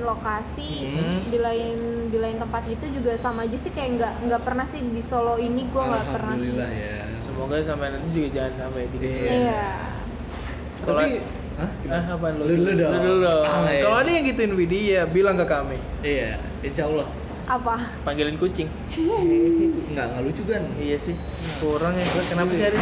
lokasi 0.00 0.86
Hmm. 0.86 1.18
di 1.26 1.38
lain 1.38 1.76
di 2.06 2.16
lain 2.16 2.36
tempat 2.36 2.62
itu 2.66 2.86
juga 2.92 3.16
sama 3.16 3.42
aja 3.42 3.56
sih 3.56 3.68
kayak 3.68 3.90
nggak 3.96 4.12
nggak 4.24 4.42
pernah 4.42 4.66
sih 4.68 4.78
di 4.78 5.00
Solo 5.00 5.36
ini 5.36 5.66
gua 5.68 5.90
nggak 5.90 6.06
pernah 6.12 6.34
Alhamdulillah 6.34 6.70
ya. 6.70 6.98
semoga 7.18 7.56
sampai 7.60 7.88
nanti 7.90 8.08
juga 8.10 8.28
jangan 8.30 8.52
sampai 8.56 8.82
di 8.88 8.98
Iya. 9.00 9.26
iya 9.26 9.66
Kalau 10.78 11.02
Tapi, 11.02 11.18
hah? 11.58 11.70
Ah, 11.88 12.04
apa 12.14 12.26
lu? 12.30 12.42
Lu 12.42 12.54
dulu 12.54 12.70
dong. 12.76 12.90
Lu 12.92 12.98
dulu 13.00 13.16
dong. 13.24 13.44
Ah, 13.44 13.66
iya. 13.66 13.82
Kalau 13.82 13.96
ada 13.98 14.10
yang 14.12 14.24
gituin 14.24 14.52
Widya, 14.54 15.02
bilang 15.08 15.34
ke 15.34 15.46
kami. 15.46 15.78
Iya, 15.98 16.30
insya 16.62 16.86
Allah. 16.86 17.08
Apa 17.46 17.74
Panggilin 18.02 18.36
kucing. 18.36 18.66
Nggak, 19.94 20.06
nggak 20.12 20.22
lucu 20.26 20.42
kan? 20.50 20.62
iya 20.82 20.98
sih. 20.98 21.14
Kurang 21.62 21.94
ya. 21.94 22.04
Kenapa 22.26 22.50
sih 22.52 22.66
ada 22.66 22.78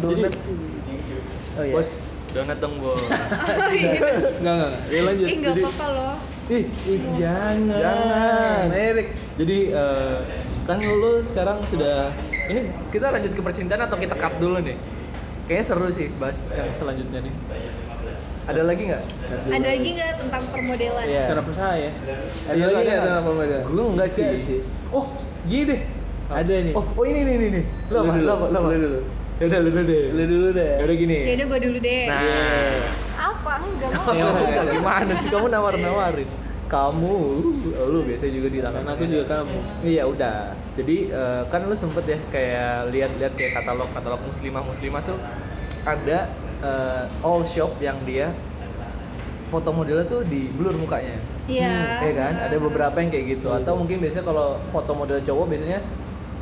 donat 0.00 0.34
sih? 0.40 0.54
Oh 1.54 1.64
iya. 1.64 1.74
Bos, 1.76 1.90
donat 2.32 2.58
dong 2.58 2.74
bos. 2.80 2.98
oh, 3.04 3.70
iya. 3.70 4.00
Enggak, 4.00 4.12
enggak, 4.34 4.36
enggak. 4.40 4.72
Ya 4.88 5.00
lanjut. 5.04 5.26
eh 5.28 5.36
nggak 5.38 5.54
apa-apa 5.60 5.86
loh 5.92 6.14
Ih, 6.48 6.64
ih, 6.88 7.00
jangan. 7.20 7.76
Jangan. 7.76 8.66
Erik. 8.72 9.08
Jadi 9.36 9.58
eh, 9.68 10.18
kan 10.64 10.80
lu 10.80 11.20
sekarang 11.20 11.60
sudah 11.68 12.08
ini 12.48 12.72
kita 12.88 13.12
lanjut 13.12 13.32
ke 13.36 13.42
percintaan 13.44 13.84
atau 13.84 14.00
kita 14.00 14.16
cut 14.16 14.40
dulu 14.40 14.56
nih? 14.64 14.80
Kayaknya 15.44 15.64
seru 15.64 15.88
sih 15.92 16.08
bahas 16.16 16.40
yang 16.48 16.72
selanjutnya 16.72 17.20
nih. 17.20 17.34
Ada 18.48 18.62
lagi 18.64 18.82
nggak? 18.88 19.02
ada 19.52 19.66
lagi 19.68 19.88
nggak 19.92 20.12
tentang 20.16 20.42
permodelan 20.48 21.04
Iya. 21.04 21.24
Kenapa 21.28 21.50
saya? 21.52 21.90
Ada 22.48 22.56
Iya, 22.56 22.64
lagi 22.64 22.72
ada 22.72 22.80
nggak 22.80 22.84
nggak? 22.88 23.04
tentang 23.04 23.24
pembedaan? 23.28 23.64
Gua 23.68 23.84
enggak 23.92 24.08
sih. 24.08 24.58
Oh, 24.88 25.06
gini 25.44 25.64
deh. 25.68 25.80
Ada 26.28 26.54
nih. 26.64 26.72
Oh, 26.72 26.84
oh 26.88 27.04
ini 27.04 27.20
nih 27.22 27.34
nih 27.36 27.48
nih. 27.52 27.64
Lu 27.88 27.96
apa? 27.98 28.12
Lu 28.16 28.30
apa? 28.30 28.44
Lu 28.48 28.56
apa? 28.56 28.68
Lu 28.72 28.78
dulu. 28.80 29.00
Ya 29.38 29.44
udah 29.46 29.58
lu 29.60 29.68
dulu 29.68 29.84
deh. 29.84 30.04
Lu 30.10 30.22
dulu 30.24 30.48
deh. 30.50 30.70
Ya 30.72 30.82
udah 30.82 30.96
gini. 30.96 31.16
ya 31.20 31.32
udah 31.36 31.46
gua 31.46 31.60
dulu 31.60 31.78
deh 31.78 32.04
Nah, 32.08 32.74
apa 33.14 33.52
enggak 33.60 33.90
mau 33.92 34.10
Ya 34.10 34.24
udah, 34.26 34.64
gimana 34.66 35.12
sih 35.14 35.28
kamu 35.28 35.46
nawar-nawarin? 35.46 36.28
Kamu, 36.68 37.12
lu, 37.40 37.48
lu 37.72 37.98
biasa 38.04 38.28
juga 38.28 38.48
di 38.48 38.60
karena 38.60 38.90
aku 38.92 39.04
juga 39.04 39.24
kamu. 39.30 39.56
Iya 39.82 40.02
udah. 40.04 40.38
Jadi 40.76 40.96
eh, 41.06 41.42
kan 41.48 41.60
lu 41.64 41.72
sempet 41.72 42.04
ya 42.06 42.18
kayak 42.28 42.92
lihat-lihat 42.92 43.32
kayak 43.34 43.52
katalog 43.56 43.88
katalog 43.92 44.20
muslimah 44.20 44.60
muslimah 44.62 45.00
tuh 45.02 45.16
ada 45.96 46.18
eh, 46.60 47.04
all 47.24 47.42
shop 47.48 47.78
yang 47.80 47.96
dia 48.04 48.34
foto 49.48 49.72
modelnya 49.72 50.04
tuh 50.04 50.20
di 50.28 50.52
blur 50.52 50.76
mukanya. 50.76 51.16
Iya. 51.48 52.04
Ya 52.04 52.12
kan? 52.12 52.34
Ada 52.36 52.56
beberapa 52.60 52.96
yang 53.00 53.08
kayak 53.08 53.26
gitu. 53.40 53.48
Atau 53.48 53.80
mungkin 53.80 54.04
biasanya 54.04 54.28
kalau 54.28 54.60
foto 54.68 54.92
model 54.92 55.24
cowok 55.24 55.46
biasanya 55.48 55.80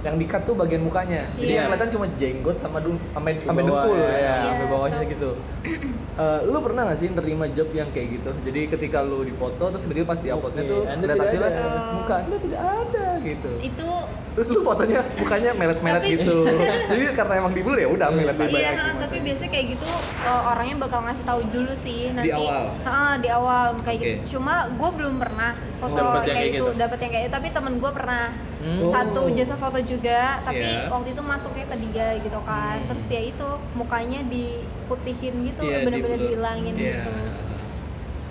yang 0.06 0.16
di 0.16 0.24
cut 0.24 0.42
tuh 0.46 0.54
bagian 0.54 0.80
mukanya 0.80 1.26
jadi 1.34 1.42
Iya. 1.42 1.56
yang 1.58 1.66
kelihatan 1.68 1.90
cuma 1.90 2.06
jenggot 2.14 2.56
sama 2.56 2.78
dun 2.78 2.94
sama 3.10 3.28
Ke 3.28 3.42
sama 3.42 3.58
bawah, 3.58 3.66
dengkul 3.82 3.96
ya. 3.98 4.06
ya, 4.06 4.16
Iya, 4.16 4.34
sampai 4.46 4.66
bawahnya 4.70 5.00
tahu. 5.00 5.12
gitu 5.12 5.30
Eh, 6.16 6.40
lu 6.48 6.64
pernah 6.64 6.88
gak 6.88 6.96
sih 6.96 7.12
nerima 7.12 7.44
job 7.46 7.68
yang 7.76 7.92
kayak 7.92 8.08
gitu 8.16 8.30
jadi 8.40 8.72
ketika 8.72 9.04
lu 9.04 9.20
dipoto 9.20 9.68
terus 9.68 9.84
tiba-tiba 9.84 10.08
pas 10.08 10.16
di 10.16 10.32
uploadnya 10.32 10.64
Oke, 10.64 10.72
tuh 10.72 10.80
lihat 10.80 10.96
tidak 10.96 11.16
hasilnya 11.20 11.50
ada. 11.52 11.64
muka 11.92 12.14
anda 12.16 12.36
tidak 12.40 12.60
ada 12.64 13.06
gitu 13.20 13.50
itu 13.60 13.90
terus 14.32 14.48
lu 14.48 14.60
fotonya 14.64 15.00
mukanya 15.12 15.50
melet-melet 15.52 16.00
Tapi- 16.00 16.12
gitu 16.16 16.36
jadi 16.88 17.02
karena 17.12 17.32
emang 17.36 17.52
di 17.52 17.60
ya 17.60 17.88
udah 17.92 18.08
melet-melet 18.08 18.48
bebas. 18.48 18.60
iya 18.64 18.72
ha, 18.72 18.96
tapi 18.96 19.16
biasanya 19.20 19.50
kayak 19.52 19.66
gitu 19.76 19.86
uh, 20.24 20.42
orangnya 20.46 20.76
bakal 20.80 20.98
ngasih 21.04 21.24
tahu 21.24 21.40
dulu 21.52 21.72
sih 21.76 22.00
nanti 22.16 22.32
awal? 22.32 22.64
Ha, 22.80 22.96
di 23.20 23.28
awal 23.28 23.64
kayak 23.84 23.98
Oke. 24.00 24.08
gitu 24.08 24.40
cuma 24.40 24.54
gue 24.72 24.90
belum 24.96 25.14
pernah 25.20 25.50
foto 25.76 25.92
Dapet 25.94 26.08
yang 26.08 26.16
kayak 26.16 26.32
kayak 26.32 26.48
gitu 26.48 26.64
gitu? 26.64 26.80
dapat 26.80 26.98
yang 27.00 27.10
kayak 27.12 27.24
gitu 27.24 27.34
tapi 27.36 27.46
temen 27.52 27.74
gue 27.76 27.90
pernah 27.92 28.22
Hmm. 28.66 28.82
Oh. 28.82 28.90
satu 28.90 29.22
jasa 29.30 29.54
foto 29.54 29.78
juga 29.78 30.42
tapi 30.42 30.58
Iya. 30.58 30.90
waktu 30.90 31.14
itu 31.14 31.22
masuknya 31.22 31.64
ke 31.64 31.76
dia 31.80 32.08
gitu 32.18 32.38
kan 32.42 32.76
Hmm. 32.76 32.88
terus 32.90 33.06
ya 33.06 33.22
itu 33.24 33.48
mukanya 33.72 34.20
diputihin 34.26 35.34
gitu 35.44 35.60
Iya, 35.62 35.78
bener-bener 35.80 36.18
di-blur. 36.18 36.30
dihilangin 36.34 36.74
Iya. 36.74 36.82
gitu 36.98 37.12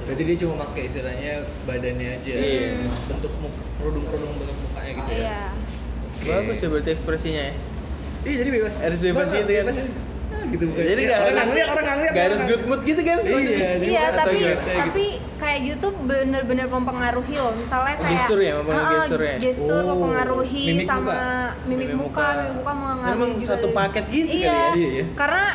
Berarti 0.06 0.22
dia 0.22 0.38
cuma 0.38 0.54
pakai 0.62 0.82
istilahnya 0.86 1.34
badannya 1.66 2.10
aja, 2.14 2.30
Iya. 2.30 2.70
bentuk 3.10 3.32
kerudung-kerudung 3.76 4.32
bentuk 4.36 4.58
mukanya 4.62 4.92
gitu 4.94 5.10
ya. 5.10 5.18
iya 5.18 5.40
Oke. 6.16 6.28
Bagus 6.28 6.58
ya 6.58 6.68
berarti 6.68 6.90
ekspresinya 6.92 7.42
ya. 7.44 7.54
Iya 8.22 8.36
jadi 8.38 8.50
bebas. 8.52 8.74
Harus 8.78 9.00
bebas 9.00 9.28
gitu 9.32 9.52
kan. 9.52 9.66
bebas. 9.66 9.78
Ah, 10.28 10.44
gitu 10.48 10.64
bukan. 10.68 10.84
Jadi 10.84 11.02
nggak 11.02 11.18
orang 11.18 11.26
harus 11.26 11.34
nggak 11.34 11.48
ngeliat, 11.48 11.70
orang 11.72 11.86
ngeliat. 11.96 12.12
nggak 12.12 12.26
harus 12.26 12.38
orang 12.38 12.50
good 12.52 12.64
mood 12.66 12.82
gitu 12.84 13.02
kan? 13.02 13.18
Iya, 13.18 13.70
iya 13.80 14.02
atau 14.04 14.18
tapi? 14.20 14.38
Kayak 14.38 14.58
tapi 14.84 15.06
kayak 15.46 15.60
gitu 15.68 15.88
bener-bener 16.02 16.66
mempengaruhi 16.68 17.36
loh 17.36 17.54
misalnya 17.54 17.94
Oh, 17.94 18.02
kayak 18.02 18.18
gestur 18.18 18.40
ya, 18.40 18.54
mempengaruhi 18.58 18.90
ah, 18.90 19.00
gestur 19.00 19.22
ya? 19.22 19.36
gestur 19.38 19.78
Oh, 19.78 19.90
mempengaruhi 19.92 20.64
mimik 20.68 20.88
sama 20.90 21.06
muka. 21.06 21.30
mimik 21.64 21.90
muka 21.94 22.28
mimik 22.34 22.54
muka 22.56 22.72
mengaruhi 22.74 23.14
Memang 23.14 23.32
juga 23.36 23.50
satu 23.52 23.68
deh. 23.68 23.76
paket 23.76 24.04
gitu 24.08 24.26
kali 24.26 24.42
iya, 24.42 24.50
ya? 24.50 24.70
Iya, 24.74 24.88
iya. 24.92 25.06
karena 25.14 25.46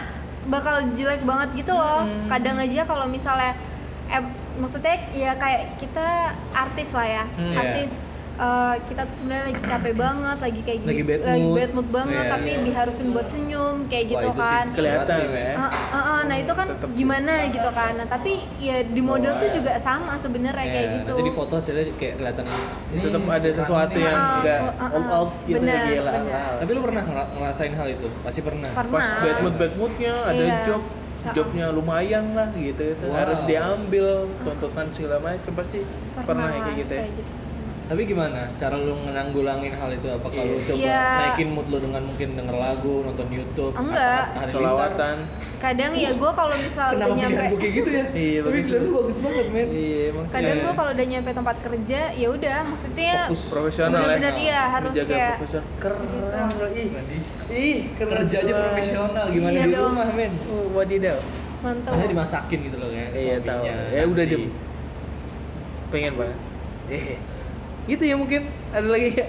bakal 0.46 0.74
jelek 0.94 1.22
banget 1.22 1.48
gitu 1.56 1.72
loh 1.72 2.00
Hmm. 2.00 2.28
kadang 2.28 2.56
aja 2.56 2.80
kalau 2.84 3.06
misalnya 3.06 3.52
eh 4.08 4.22
maksudnya 4.56 4.94
ya 5.12 5.32
kayak 5.34 5.76
kita 5.76 6.08
artis 6.52 6.88
lah 6.90 7.06
ya 7.06 7.24
Hmm, 7.32 7.44
iya. 7.44 7.58
artis 7.60 7.90
eh, 8.40 8.74
kita 8.82 9.02
tuh 9.02 9.14
sebenarnya 9.14 9.44
lagi 9.46 9.60
capek 9.62 9.94
banget 9.94 10.38
lagi 10.40 10.60
kayak 10.62 10.78
gini 10.80 10.88
Lagi 10.90 11.02
bad 11.04 11.20
lagi 11.22 11.42
mood. 11.42 11.54
bad 11.54 11.70
mood 11.70 11.88
banget 11.90 12.14
Iya, 12.18 12.30
tapi 12.30 12.50
iya. 12.50 12.60
diharusin 12.62 13.08
buat 13.10 13.28
senyum 13.28 13.76
kayak 13.86 14.02
Wah, 14.02 14.08
gitu 14.10 14.24
itu 14.24 14.32
sih 14.32 14.50
kan 14.50 14.66
Kelihatan 14.70 15.06
berat 15.06 15.18
sih, 15.20 15.26
ya. 15.30 15.52
Ah, 15.54 15.68
ah, 15.68 15.96
ah, 16.02 16.20
nah 16.22 16.36
itu 16.36 16.52
kan 16.52 16.66
Tetep. 16.70 16.90
gimana 16.94 17.32
gitu 17.46 17.70
kan 17.70 17.92
nah 17.94 18.06
tapi 18.06 18.30
ya 18.58 18.76
di 18.82 19.02
model 19.02 19.32
tuh 19.36 19.50
juga 19.52 19.72
sama 19.78 20.12
sebenarnya 20.16 20.64
kayak 20.66 20.80
Iya, 20.82 20.96
gitu 20.96 21.12
Nanti 21.12 21.22
di 21.22 21.34
foto 21.34 21.52
hasilnya 21.54 21.84
kayak 21.94 22.14
kelihatan. 22.16 22.44
ini 22.88 23.00
Tetap 23.02 23.22
ada 23.30 23.48
sesuatu 23.52 23.94
ini. 23.94 24.04
yang 24.04 24.16
Ah, 24.16 24.32
enggak 24.34 24.58
ah, 24.58 24.72
ah, 24.80 24.88
all 24.90 25.04
ah. 25.04 25.18
out 25.18 25.30
gitu 25.42 25.56
Benar, 25.58 25.82
gila. 25.86 26.12
benar. 26.14 26.52
Tapi 26.58 26.70
lu 26.70 26.80
pernah 26.82 27.02
ngera- 27.02 27.30
ngerasain 27.34 27.72
hal 27.72 27.88
itu? 27.90 28.06
Pasti 28.20 28.40
pernah. 28.40 28.70
Pernah. 28.70 28.92
Pas 28.94 29.08
bad 29.20 29.36
mood 29.38 29.54
bad 29.56 29.72
moodnya 29.76 30.14
ada 30.24 30.42
Iya. 30.42 30.58
job 30.64 30.82
Ah. 31.20 31.36
jobnya 31.36 31.68
lumayan 31.68 32.32
lah 32.32 32.48
gitu 32.50 32.80
gitu 32.86 33.04
Wow. 33.04 33.20
harus 33.20 33.40
diambil 33.44 34.06
tuntutan 34.40 34.88
segala 34.90 35.20
macam 35.20 35.52
pasti 35.52 35.84
pernah, 36.16 36.48
ya 36.48 36.60
kayak 36.62 36.76
gitu 36.80 36.92
ya 36.94 37.04
gitu. 37.12 37.32
Tapi 37.90 38.06
gimana 38.06 38.46
cara 38.54 38.78
lu 38.78 38.94
menanggulangin 38.96 39.74
hal 39.74 39.90
itu? 39.90 40.06
Apa 40.06 40.30
kalau 40.30 40.46
lu 40.48 40.56
Iya. 40.56 40.66
coba 40.70 40.78
Iya. 40.78 41.02
naikin 41.18 41.48
mood 41.50 41.66
lu 41.66 41.82
dengan 41.82 42.06
mungkin 42.06 42.28
denger 42.32 42.54
lagu, 42.54 43.02
nonton 43.02 43.26
YouTube, 43.28 43.74
Enggak. 43.74 44.30
selawatan 44.46 45.16
kadang 45.58 45.92
ya 45.92 46.14
gue 46.14 46.30
kalau 46.32 46.54
misal 46.56 46.88
udah 46.94 47.08
nyampe 47.12 47.42
gue 47.44 47.58
kayak 47.58 47.74
gitu 47.74 47.90
ya? 47.90 48.04
Iya, 48.10 48.38
Tapi 48.40 48.58
pilihan 48.62 48.80
lu 48.80 48.90
bagus 48.96 49.18
banget, 49.18 49.46
men. 49.50 49.68
iya 49.68 50.06
sih 50.08 50.30
kadang 50.30 50.54
Iya. 50.54 50.62
gue 50.62 50.72
kalau 50.72 50.90
udah 50.90 51.06
nyampe 51.10 51.30
tempat 51.34 51.56
kerja 51.60 52.00
ya 52.14 52.28
udah 52.30 52.56
maksudnya 52.64 53.12
Fokus. 53.26 53.42
profesional 53.44 53.90
ya 53.90 54.00
bener-bener 54.00 54.34
iya 54.38 54.60
harus 54.70 54.88
menjaga 54.88 55.10
kayak 55.12 55.32
profesional 55.34 55.66
keren 55.76 56.48
Gitu. 56.70 56.78
ih 56.78 56.88
ih 57.52 57.78
keren 57.92 58.12
Kerja 58.16 58.36
aja 58.40 58.52
profesional 58.56 59.24
gimana 59.28 59.52
Iya 59.52 59.64
di 59.64 59.72
dong. 59.74 59.84
rumah, 59.90 60.08
men? 60.10 60.32
oh, 60.46 60.66
wadidaw 60.72 61.18
mantap 61.60 61.90
Karena 61.92 62.06
dimasakin 62.08 62.58
gitu 62.62 62.76
loh 62.78 62.88
kayak 62.88 63.08
iya 63.12 63.36
tahu 63.42 63.62
ya 63.66 64.02
udah 64.06 64.24
diem 64.24 64.44
pengen 65.90 66.12
banget 66.14 66.38
eh 66.88 67.18
gitu 67.86 68.02
ya 68.02 68.16
mungkin. 68.16 68.42
Ada 68.70 68.88
lagi? 68.88 69.10
Ya 69.14 69.26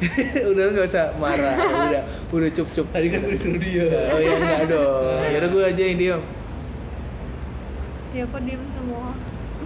udah 0.52 0.64
nggak 0.72 0.86
usah 0.88 1.12
marah. 1.20 1.54
Udah 1.60 2.02
udah 2.32 2.48
cup 2.56 2.68
cup 2.72 2.86
Tadi 2.88 3.06
kan 3.12 3.20
gue 3.20 3.36
disuruh 3.36 3.60
dia. 3.60 3.84
oh 4.10 4.18
iya 4.18 4.32
enggak 4.32 4.60
dong. 4.66 5.20
Ya 5.28 5.36
udah 5.38 5.50
gue 5.50 5.62
aja 5.66 5.82
yang 5.84 5.98
diem 5.98 6.22
ya 8.10 8.24
kok 8.26 8.40
diem 8.42 8.62
semua? 8.74 9.14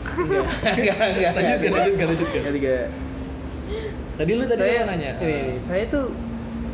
Enggak 0.05 0.45
enggak 0.77 0.99
enggak 1.09 1.33
Lanjutkan, 1.33 1.71
lanjutkan, 1.73 2.07
lanjutkan. 2.13 2.43
ketiga 2.45 2.77
Tadi 4.15 4.31
lu 4.31 4.45
tadi 4.45 4.61
saya 4.61 4.81
nanya? 4.85 5.11
ini, 5.19 5.33
ini, 5.33 5.55
saya 5.59 5.85
tuh 5.89 6.13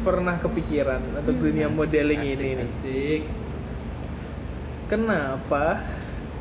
pernah 0.01 0.37
kepikiran 0.37 1.01
untuk 1.14 1.37
dunia 1.38 1.71
modeling 1.71 2.21
Asik, 2.21 2.37
ini. 2.37 2.49
nih 2.59 2.66
Asik. 2.66 3.23
kenapa 4.88 5.85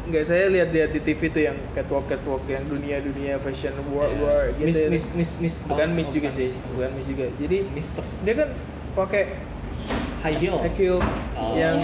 nggak 0.10 0.26
saya 0.26 0.50
lihat-lihat 0.50 0.90
di 0.90 1.02
TV 1.04 1.22
tuh 1.28 1.42
yang 1.44 1.58
catwalk 1.72 2.06
catwalk 2.06 2.42
yang 2.46 2.66
dunia-dunia 2.66 3.38
fashion 3.38 3.72
war 3.88 4.10
war 4.18 4.50
gitu 4.54 4.66
Miss, 4.66 4.80
ya. 4.80 4.90
miss, 4.90 5.06
miss, 5.14 5.32
miss. 5.38 5.56
bukan 5.62 5.88
oh, 5.88 5.96
miss 5.96 6.06
oh, 6.06 6.12
juga 6.12 6.28
bukan 6.28 6.38
sih 6.38 6.48
miss. 6.50 6.54
bukan 6.72 6.90
miss 6.92 7.08
juga 7.08 7.26
jadi 7.36 7.58
Mister 7.70 8.04
dia 8.20 8.34
kan 8.36 8.50
pakai 8.92 9.24
high 10.20 10.36
heel. 10.36 10.58
high 10.58 10.76
heels 10.76 11.08
Oh. 11.32 11.56
yang 11.56 11.78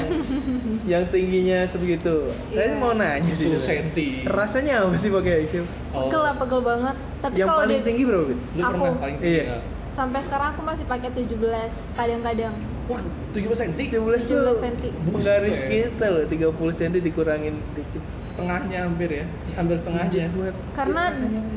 yang 0.83 1.03
tingginya 1.07 1.63
sebegitu 1.63 2.27
saya 2.49 2.67
Iya. 2.67 2.75
mau 2.75 2.91
nanya 2.91 3.23
sih 3.29 3.47
10 3.47 3.55
sebenarnya. 3.55 3.87
senti. 3.87 4.07
rasanya 4.27 4.73
apa 4.83 4.95
sih 4.97 5.07
pakai 5.07 5.31
high 5.37 5.49
heel 5.49 5.65
Oh. 5.89 6.01
pegel 6.03 6.21
pegel 6.35 6.61
banget 6.61 6.95
tapi 7.21 7.33
yang 7.37 7.47
kalau 7.47 7.61
paling 7.61 7.71
dia 7.71 7.87
tinggi 7.87 8.03
berapa 8.03 8.23
Bin? 8.25 8.39
Lu 8.51 8.59
Aku. 8.59 8.71
pernah 8.75 8.99
paling 8.99 9.17
tinggi 9.17 9.31
Iya. 9.31 9.43
nggak? 9.47 9.61
sampai 9.95 10.19
sekarang 10.21 10.47
aku 10.49 10.61
masih 10.61 10.85
pakai 10.85 11.09
17 11.09 11.71
kadang-kadang 11.93 12.53
Wah, 12.85 13.01
17 13.31 13.57
cm? 13.57 13.71
17 13.79 13.95
tuh 14.21 14.43
17 14.43 14.59
senti. 14.59 14.89
penggaris 14.91 15.55
Buset. 15.55 15.71
kita 15.71 16.05
loh 16.05 16.23
30 16.27 16.71
cm 16.75 16.91
dikurangin 17.01 17.55
dikit 17.71 18.03
Setengahnya 18.35 18.79
hampir 18.83 19.09
ya? 19.09 19.25
Hampir 19.55 19.75
setengahnya. 19.79 20.27
Buat 20.29 20.55
karena 20.75 21.03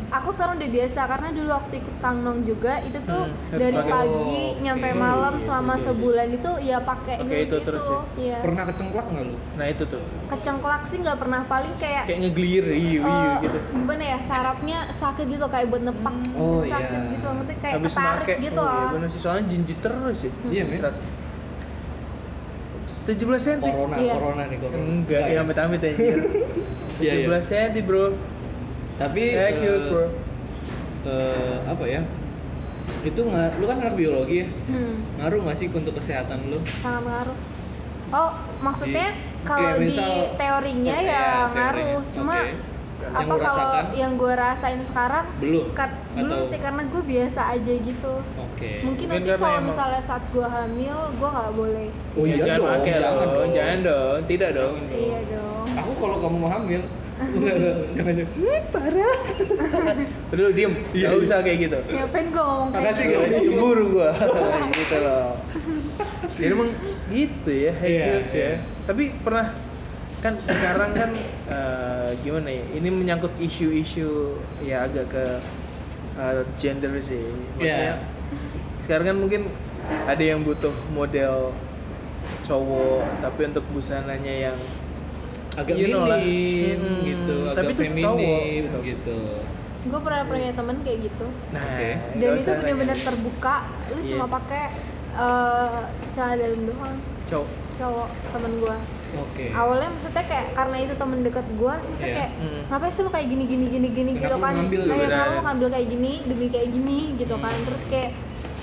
aku 0.09 0.29
sekarang 0.31 0.55
udah 0.57 0.71
biasa 0.71 1.01
karena 1.05 1.29
dulu 1.35 1.51
waktu 1.51 1.75
ikut 1.77 1.97
Kang 1.99 2.19
Nong 2.23 2.47
juga 2.47 2.79
itu 2.81 2.99
tuh 3.03 3.27
Hmm, 3.27 3.35
dari 3.53 3.75
pagi 3.77 4.39
Oh, 4.49 4.63
nyampe 4.63 4.89
oke. 4.89 4.97
malam 4.97 5.35
Iya, 5.35 5.45
selama 5.45 5.75
betul. 5.75 5.85
sebulan 5.85 6.29
itu 6.31 6.51
ya 6.63 6.79
pakai 6.81 7.15
heels 7.21 7.35
itu 7.43 7.57
itu, 7.57 7.67
terus 7.67 7.83
ya? 7.83 7.99
Iya. 8.15 8.39
Pernah 8.41 8.63
kecengklak 8.65 9.07
nggak 9.09 9.25
lu? 9.25 9.37
nah 9.51 9.67
itu 9.67 9.83
tuh 9.85 10.03
kecengklak 10.29 10.83
sih 10.87 10.97
nggak 10.99 11.19
pernah 11.19 11.41
paling 11.45 11.75
kayak 11.77 12.03
kayak 12.07 12.21
ngegelir 12.23 12.65
iya 12.69 12.79
iya 12.79 13.01
eh, 13.03 13.35
gitu 13.43 13.59
gimana 13.75 14.05
ya 14.07 14.19
sarafnya 14.23 14.79
sakit 14.95 15.27
gitu 15.27 15.45
kayak 15.45 15.67
buat 15.67 15.83
nepak 15.83 16.15
Oh, 16.33 16.63
sakit 16.63 16.95
iya. 16.97 17.13
gitu 17.13 17.27
ngerti 17.29 17.55
kayak 17.59 17.75
Habis 17.75 17.91
ketarik 17.93 18.27
make, 18.29 18.39
gitu 18.41 18.63
oh, 18.63 18.71
iya, 18.71 18.79
loh 18.79 18.91
bener 18.95 19.09
sih 19.11 19.19
soalnya 19.19 19.45
jinjit 19.51 19.79
terus 19.81 20.19
ya 20.23 20.31
Iya, 20.49 20.63
men. 20.65 20.95
Berat. 23.09 23.41
17 23.41 23.41
cm 23.41 23.61
Corona, 23.65 23.97
Iya. 23.97 24.13
corona 24.15 24.43
nih 24.45 24.59
corona. 24.59 24.85
enggak 24.85 25.25
ya 25.25 25.39
amit 25.41 25.57
amit 25.57 25.81
ya 25.81 25.93
Iya, 26.99 27.13
iya. 27.25 27.41
17 27.41 27.49
cm 27.49 27.77
bro 27.83 28.05
Tapi 28.95 29.23
eh 29.31 29.51
eh, 29.57 29.81
bro 29.83 30.05
eh, 31.07 31.57
apa 31.65 31.85
ya? 31.87 32.03
Itu 33.01 33.21
nggak, 33.23 33.49
lu 33.57 33.65
kan 33.65 33.77
anak 33.79 33.95
biologi 33.95 34.43
ya? 34.43 34.47
hmm, 34.67 34.95
Ngaruh 35.17 35.39
nggak 35.41 35.57
sih 35.57 35.67
untuk 35.71 35.95
kesehatan 35.95 36.39
lu? 36.49 36.59
sangat 36.79 37.05
ngaruh 37.05 37.39
oh 38.09 38.31
maksudnya 38.59 39.13
kalau 39.45 39.77
di 39.77 39.93
teorinya 40.35 40.97
Oke, 40.97 41.05
ya 41.05 41.13
teorinya. 41.13 41.53
ngaruh 41.55 42.01
cuma 42.11 42.37
Oke. 42.39 42.53
Yang 42.99 43.15
apa 43.15 43.23
lu 43.25 43.39
kalau 43.39 43.63
rasakan? 43.65 43.85
yang 43.95 44.13
gue 44.15 44.33
rasain 44.35 44.81
sekarang 44.85 45.25
Belum. 45.39 45.65
Kar- 45.71 45.99
belum 46.11 46.27
Atau- 46.35 46.47
sih 46.47 46.59
karena 46.59 46.83
gue 46.85 47.03
biasa 47.05 47.41
aja 47.49 47.73
gitu 47.75 48.15
Oke. 48.37 48.71
mungkin 48.81 49.07
Mungkin 49.07 49.07
nanti 49.09 49.31
kalau 49.37 49.61
misalnya 49.63 50.03
saat 50.03 50.25
gue 50.29 50.43
hamil 50.45 50.97
gue 51.13 51.29
nggak 51.29 51.53
boleh 51.53 51.89
Oh 52.13 52.25
iya 52.25 52.37
jangan 52.41 52.59
dong, 52.59 52.69
pakai 52.73 52.91
jangan 52.93 53.15
dong, 53.15 53.31
dong. 53.31 53.51
jangan 53.53 53.79
dong 53.83 54.19
tidak 54.25 54.51
dong 54.53 54.75
iya 54.89 55.19
dong 55.25 55.67
Aku 55.79 55.93
kalau 55.97 56.17
kamu 56.19 56.37
mau 56.37 56.51
hamil, 56.51 56.83
jangan 57.95 58.13
jangan. 58.17 58.31
Terus 60.29 60.51
diem, 60.53 60.73
Iya, 60.91 61.07
gak 61.07 61.15
iya. 61.15 61.23
usah 61.23 61.39
kayak 61.41 61.59
gitu 61.61 61.79
ngapain 61.89 62.27
gue 62.29 62.43
ngomong 62.43 62.69
kayak 62.69 62.83
Makasih, 62.85 63.05
gitu 63.05 63.19
Kak. 63.21 63.43
Cemburu 63.45 63.85
gua 63.93 64.11
gitu 64.75 64.97
loh 64.99 65.31
Jadi 66.35 66.45
emang 66.49 66.71
gitu 67.09 67.51
ya, 67.51 67.73
high 67.73 67.89
Iya, 67.89 68.05
heels 68.09 68.31
ya 68.31 68.39
iya. 68.39 68.53
Tapi 68.85 69.03
pernah 69.17 69.47
kan 70.19 70.35
sekarang 70.41 70.91
kan 70.93 71.11
eh, 71.49 72.11
gimana 72.19 72.49
ya 72.49 72.65
ini 72.73 72.89
menyangkut 72.89 73.33
isu-isu 73.39 74.37
ya 74.61 74.85
agak 74.85 75.09
ke 75.09 75.25
eh, 76.15 76.43
gender 76.57 76.93
sih 76.99 77.23
maksudnya 77.55 77.77
Iya. 77.91 77.95
sekarang 78.85 79.07
kan 79.07 79.17
mungkin 79.19 79.43
ada 80.05 80.21
yang 80.21 80.41
butuh 80.43 80.75
model 80.91 81.53
cowok 82.45 83.05
tapi 83.21 83.41
untuk 83.47 83.65
busananya 83.71 84.35
yang 84.51 84.59
agak 85.55 85.75
You 85.75 85.89
know 85.89 86.05
lah. 86.05 86.19
minim 86.19 86.79
Mm-mm. 86.79 87.01
gitu, 87.03 87.37
agak 87.47 87.57
Tapi 87.59 87.73
itu 87.73 87.81
feminim 87.83 88.05
cowok, 88.05 88.41
gitu. 88.53 88.77
gitu. 88.85 89.19
gue 89.79 90.01
pernah 90.03 90.23
punya 90.23 90.51
temen 90.53 90.77
kayak 90.83 90.99
gitu 91.03 91.27
nah 91.49 91.63
nggak 91.65 91.97
dan 92.19 92.31
itu 92.37 92.51
benar-benar 92.53 92.99
terbuka 92.99 93.57
lu 93.89 94.01
Iya. 94.01 94.09
cuma 94.11 94.27
pakai 94.29 94.65
eh, 95.15 95.81
celana 96.11 96.35
dalam 96.37 96.61
doang 96.63 96.97
cowok 97.25 97.49
cowok 97.75 98.09
temen 98.29 98.53
gue 98.59 98.77
Oke. 99.15 99.45
awalnya 99.51 99.89
maksudnya 99.89 100.21
kayak 100.23 100.47
karena 100.53 100.77
itu 100.79 100.95
temen 100.95 101.19
deket 101.21 101.47
gue 101.51 101.75
maksudnya 101.81 102.07
Iya. 102.07 102.17
kayak 102.19 102.31
Hmm. 102.35 102.63
ngapain 102.69 102.91
sih 102.91 103.03
lu 103.03 103.11
kayak 103.11 103.27
gini 103.27 103.45
gini 103.45 103.67
gini 103.67 103.89
gini 103.89 104.11
Kenapa 104.13 104.21
gitu 104.21 104.35
lu 104.35 104.39
kan 104.39 104.55
ngambil 104.55 104.81
nah, 104.81 104.89
ya 104.89 104.99
gitu? 104.99 105.11
kenapa 105.11 105.31
lu 105.31 105.43
ngambil 105.43 105.69
kayak 105.71 105.87
gini 105.89 106.13
demi 106.25 106.47
kayak 106.49 106.69
gini 106.71 106.99
gitu 107.17 107.35
Hmm. 107.35 107.43
kan 107.43 107.57
terus 107.63 107.83
kayak 107.87 108.11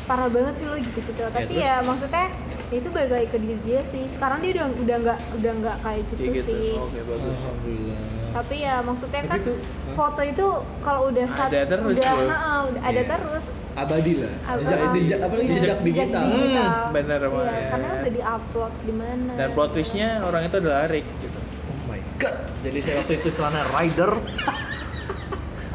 parah 0.05 0.29
banget 0.29 0.53
sih 0.55 0.65
lo 0.65 0.77
gitu 0.77 0.99
gitu 1.01 1.21
tapi 1.25 1.49
terus? 1.49 1.59
ya 1.59 1.73
maksudnya 1.81 2.25
ya 2.65 2.75
itu 2.75 2.89
balik 2.89 3.11
lagi 3.11 3.27
ke 3.27 3.37
diri 3.37 3.57
dia 3.59 3.81
sih 3.83 4.03
sekarang 4.07 4.37
dia 4.39 4.51
udah 4.53 4.67
udah 4.75 4.97
nggak 4.99 5.19
udah 5.35 5.51
nggak 5.55 5.77
kayak 5.81 6.01
gitu, 6.03 6.13
Kayak 6.19 6.33
gitu. 6.35 6.45
sih 6.47 6.69
Oke, 6.75 6.99
bagus. 7.03 7.37
Alhamdulillah. 7.39 7.97
tapi 8.31 8.55
ya 8.59 8.75
maksudnya 8.79 9.19
Tapi 9.19 9.31
kan 9.31 9.39
itu- 9.41 9.61
foto 9.93 10.21
itu 10.23 10.45
kalau 10.81 11.01
udah 11.07 11.25
Ada 11.25 11.37
sat- 11.39 11.67
terus, 11.67 11.85
udah 11.89 12.05
ha-ha, 12.27 12.53
udah 12.67 12.81
ada 12.83 12.93
Iya. 12.95 13.09
terus 13.09 13.45
abadi 13.75 14.13
lah. 14.17 14.33
Ab- 14.41 14.57
Jejak, 14.57 14.77
ah, 14.77 14.91
jejak 14.93 15.19
apa 15.19 15.33
lagi 15.33 15.45
iya, 15.45 15.55
jejak 15.57 15.79
digital. 15.81 16.21
Hmm, 16.21 16.33
digital. 16.33 16.69
bener, 16.89 17.19
iya, 17.19 17.29
Maya. 17.29 17.61
karena 17.69 17.87
udah 17.93 18.11
diupload 18.11 18.73
di 18.79 18.93
mana 18.93 19.31
Dan 19.35 19.47
plot 19.51 19.69
twistnya 19.69 20.09
orang 20.21 20.41
itu 20.43 20.55
adalah 20.57 20.81
Rick 20.87 21.05
gitu. 21.19 21.39
Oh 21.65 21.79
my 21.85 21.99
god. 22.17 22.35
Jadi 22.61 22.77
saya 22.79 22.95
waktu 22.97 23.13
itu 23.15 23.29
celana 23.31 23.61
rider 23.69 24.11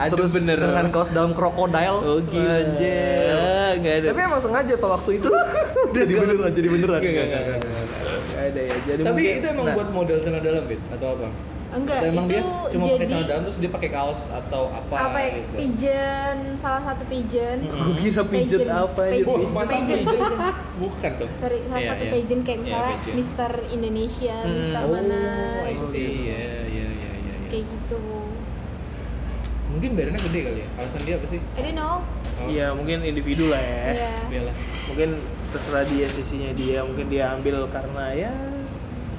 Aduh 0.01 0.17
terus 0.17 0.33
bener. 0.33 0.57
dengan 0.57 0.89
kaos 0.89 1.13
dalam 1.13 1.37
krokodil. 1.37 1.97
Oh 2.01 2.25
gila. 2.25 2.57
Anjir. 2.57 3.37
Enggak 3.77 3.95
ada. 3.95 4.07
Tapi 4.09 4.21
emang 4.25 4.41
sengaja 4.41 4.75
pak 4.75 4.91
waktu 4.91 5.11
itu. 5.21 5.29
jadi 5.97 6.13
beneran, 6.17 6.51
jadi 6.51 6.69
beneran. 6.71 7.01
Ada 8.33 8.61
ya. 8.65 8.77
Jadi 8.81 9.01
Tapi 9.05 9.13
mungkin- 9.21 9.37
itu 9.37 9.47
emang 9.47 9.67
nah, 9.67 9.77
buat 9.77 9.89
model 9.93 10.17
celana 10.25 10.41
dalam, 10.41 10.65
Bit? 10.65 10.81
Atau 10.89 11.09
apa? 11.13 11.29
Enggak 11.71 11.99
Atau 11.99 12.11
emang 12.11 12.27
itu 12.27 12.33
dia 12.33 12.43
cuma 12.69 12.85
pakai 12.85 12.97
jadi 12.97 13.07
celana 13.07 13.27
dalam 13.27 13.43
terus 13.43 13.59
dia 13.59 13.71
pakai 13.71 13.91
kaos 13.91 14.21
atau 14.29 14.63
apa, 14.69 14.95
apa 14.97 15.19
ya 15.19 15.29
gitu? 15.33 15.53
pigeon 15.55 16.37
salah 16.57 16.83
satu 16.85 17.03
pigeon 17.07 17.59
Mm-mm. 17.61 17.81
Gua 17.81 17.95
kira 17.97 18.23
pijet 18.25 18.61
apa 18.67 19.01
aja 19.01 19.13
pigeon 19.15 19.41
Oh, 19.41 19.63
pigeon 19.63 19.81
pigeon? 19.81 20.01
pigeon 20.05 20.33
Bukan 20.77 21.13
dong. 21.17 21.33
sorry 21.37 21.59
salah 21.65 21.79
Iya, 21.79 21.91
satu 21.91 22.05
iya. 22.05 22.13
pigeon 22.13 22.41
kayak 22.41 22.59
Iya, 22.59 22.65
misalnya 22.65 22.95
pigeon. 22.97 23.15
Mister 23.17 23.51
Indonesia 23.71 24.37
Hmm. 24.41 24.55
Mister 24.55 24.81
Oh, 24.81 24.91
mana 24.91 25.23
I 25.61 25.73
gitu. 25.73 25.87
see. 25.87 26.11
Ya, 26.27 26.45
ya, 26.67 26.87
ya, 26.89 26.89
ya, 26.91 27.11
ya. 27.17 27.35
kayak 27.49 27.65
gitu 27.67 28.01
Mungkin 29.71 29.91
badannya 29.95 30.21
gede 30.21 30.41
kali 30.43 30.59
ya. 30.61 30.69
Alasan 30.77 31.01
dia 31.01 31.15
apa 31.15 31.27
sih? 31.27 31.41
I 31.55 31.61
don't 31.63 31.75
know 31.75 32.03
Oh, 32.37 32.49
Iya, 32.49 32.73
mungkin 32.73 33.05
individu 33.05 33.47
lah 33.47 33.61
ya. 33.61 33.83
Iya. 33.93 34.11
Iyalah. 34.27 34.55
Mungkin 34.89 35.11
terserah 35.51 35.85
dia 35.85 36.07
sisinya 36.09 36.51
dia, 36.53 36.79
mungkin 36.81 37.07
dia 37.07 37.25
ambil 37.31 37.69
karena 37.69 38.05
ya 38.13 38.33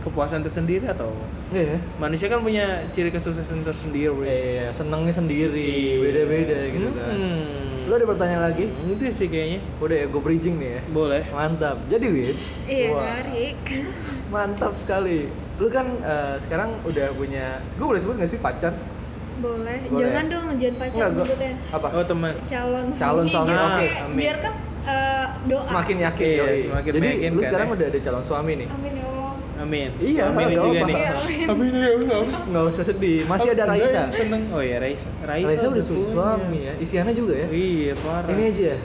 kepuasan 0.02 0.42
tersendiri 0.42 0.84
atau 0.84 1.14
Iya. 1.50 1.78
manusia 1.96 2.26
kan 2.26 2.40
punya 2.40 2.66
ciri 2.90 3.08
kesuksesan 3.08 3.62
tersendiri. 3.62 4.26
Eh, 4.26 4.68
senengnya 4.72 5.12
sendiri, 5.12 5.72
beda-beda 6.00 6.58
gitu 6.68 6.90
kan. 6.92 7.08
Hmm. 7.08 7.44
Lo 7.84 7.94
ada 7.94 8.08
pertanyaan 8.08 8.44
lagi? 8.48 8.66
Udah 8.84 9.12
sih 9.12 9.26
kayaknya. 9.26 9.60
Udah 9.78 9.96
ya, 9.96 10.06
gue 10.08 10.22
bridging 10.22 10.56
nih 10.58 10.70
ya. 10.72 10.82
Boleh. 10.88 11.22
Mantap. 11.28 11.78
Jadi 11.86 12.06
Wid, 12.08 12.38
iya 12.66 12.88
menarik 12.90 13.58
mantap 14.28 14.74
sekali. 14.76 15.28
Lu 15.56 15.68
kan 15.68 15.88
eh, 16.00 16.36
sekarang 16.40 16.82
udah 16.82 17.14
punya, 17.14 17.46
gue 17.72 17.86
boleh 17.86 18.00
sebut 18.00 18.16
gak 18.16 18.28
sih 18.28 18.38
pacar? 18.38 18.74
boleh 19.34 19.74
Boleh. 19.84 19.98
jangan 19.98 20.26
dong 20.28 20.46
jangan 20.56 20.76
pacar 20.78 20.94
Enggak, 20.94 21.10
gua- 21.10 21.26
nyebutnya 21.26 21.52
Apa? 21.72 21.88
Oh 21.92 22.06
teman. 22.06 22.34
calon 22.46 22.86
Calon 22.94 23.26
suami, 23.26 23.50
oke, 23.50 23.74
kayak- 23.74 23.98
amin. 24.00 24.16
biar 24.16 24.38
kan 24.38 24.54
eh, 24.84 25.26
doa 25.48 25.62
Semakin 25.64 25.98
yakin. 26.00 26.26
Iya, 26.28 26.38
yoi. 26.38 26.60
semakin 26.64 26.92
Jadi 26.92 27.02
meyakinkan 27.02 27.32
lu 27.32 27.42
sekarang 27.42 27.68
ya. 27.68 27.74
udah 27.74 27.86
ada 27.88 28.00
calon 28.00 28.24
suami 28.24 28.52
nih. 28.56 28.68
amin 28.70 28.94
ya 28.94 29.04
Allah 29.04 29.21
Amin. 29.62 29.90
Iya, 29.96 30.24
Amin 30.28 30.46
nggak 30.48 30.58
juga 30.58 30.66
apa-apa. 30.74 30.90
nih. 30.90 30.96
Iya, 30.98 31.12
amin. 31.14 31.46
Amin 31.48 31.70
ya 31.72 31.90
Allah. 31.92 32.26
Nggak 32.44 32.64
usah 32.68 32.84
sedih. 32.84 33.20
Masih 33.24 33.50
ada 33.50 33.64
Enggak, 33.64 33.78
Raisa. 33.78 34.02
Seneng. 34.12 34.44
Oh 34.50 34.62
ya 34.62 34.78
Raisa. 34.78 35.10
Raisa, 35.22 35.48
Raisa 35.48 35.66
udah 35.68 35.84
punya. 35.84 36.08
suami 36.10 36.60
ya. 36.62 36.74
Isyana 36.78 37.12
juga 37.12 37.34
ya. 37.36 37.48
Iya 37.48 37.94
parah. 37.96 38.28
Ini 38.28 38.44
aja 38.48 38.64
ya. 38.68 38.78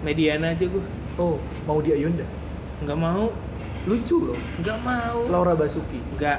Mediana 0.00 0.46
aja 0.50 0.64
gua. 0.66 0.84
Oh, 1.16 1.36
mau 1.62 1.78
dia 1.78 1.94
Yunda. 1.94 2.24
Nggak 2.80 2.98
mau. 2.98 3.28
Lucu 3.84 4.16
loh. 4.24 4.38
Nggak 4.58 4.78
mau. 4.80 5.18
Laura 5.28 5.52
Basuki. 5.52 6.00
Nggak. 6.16 6.38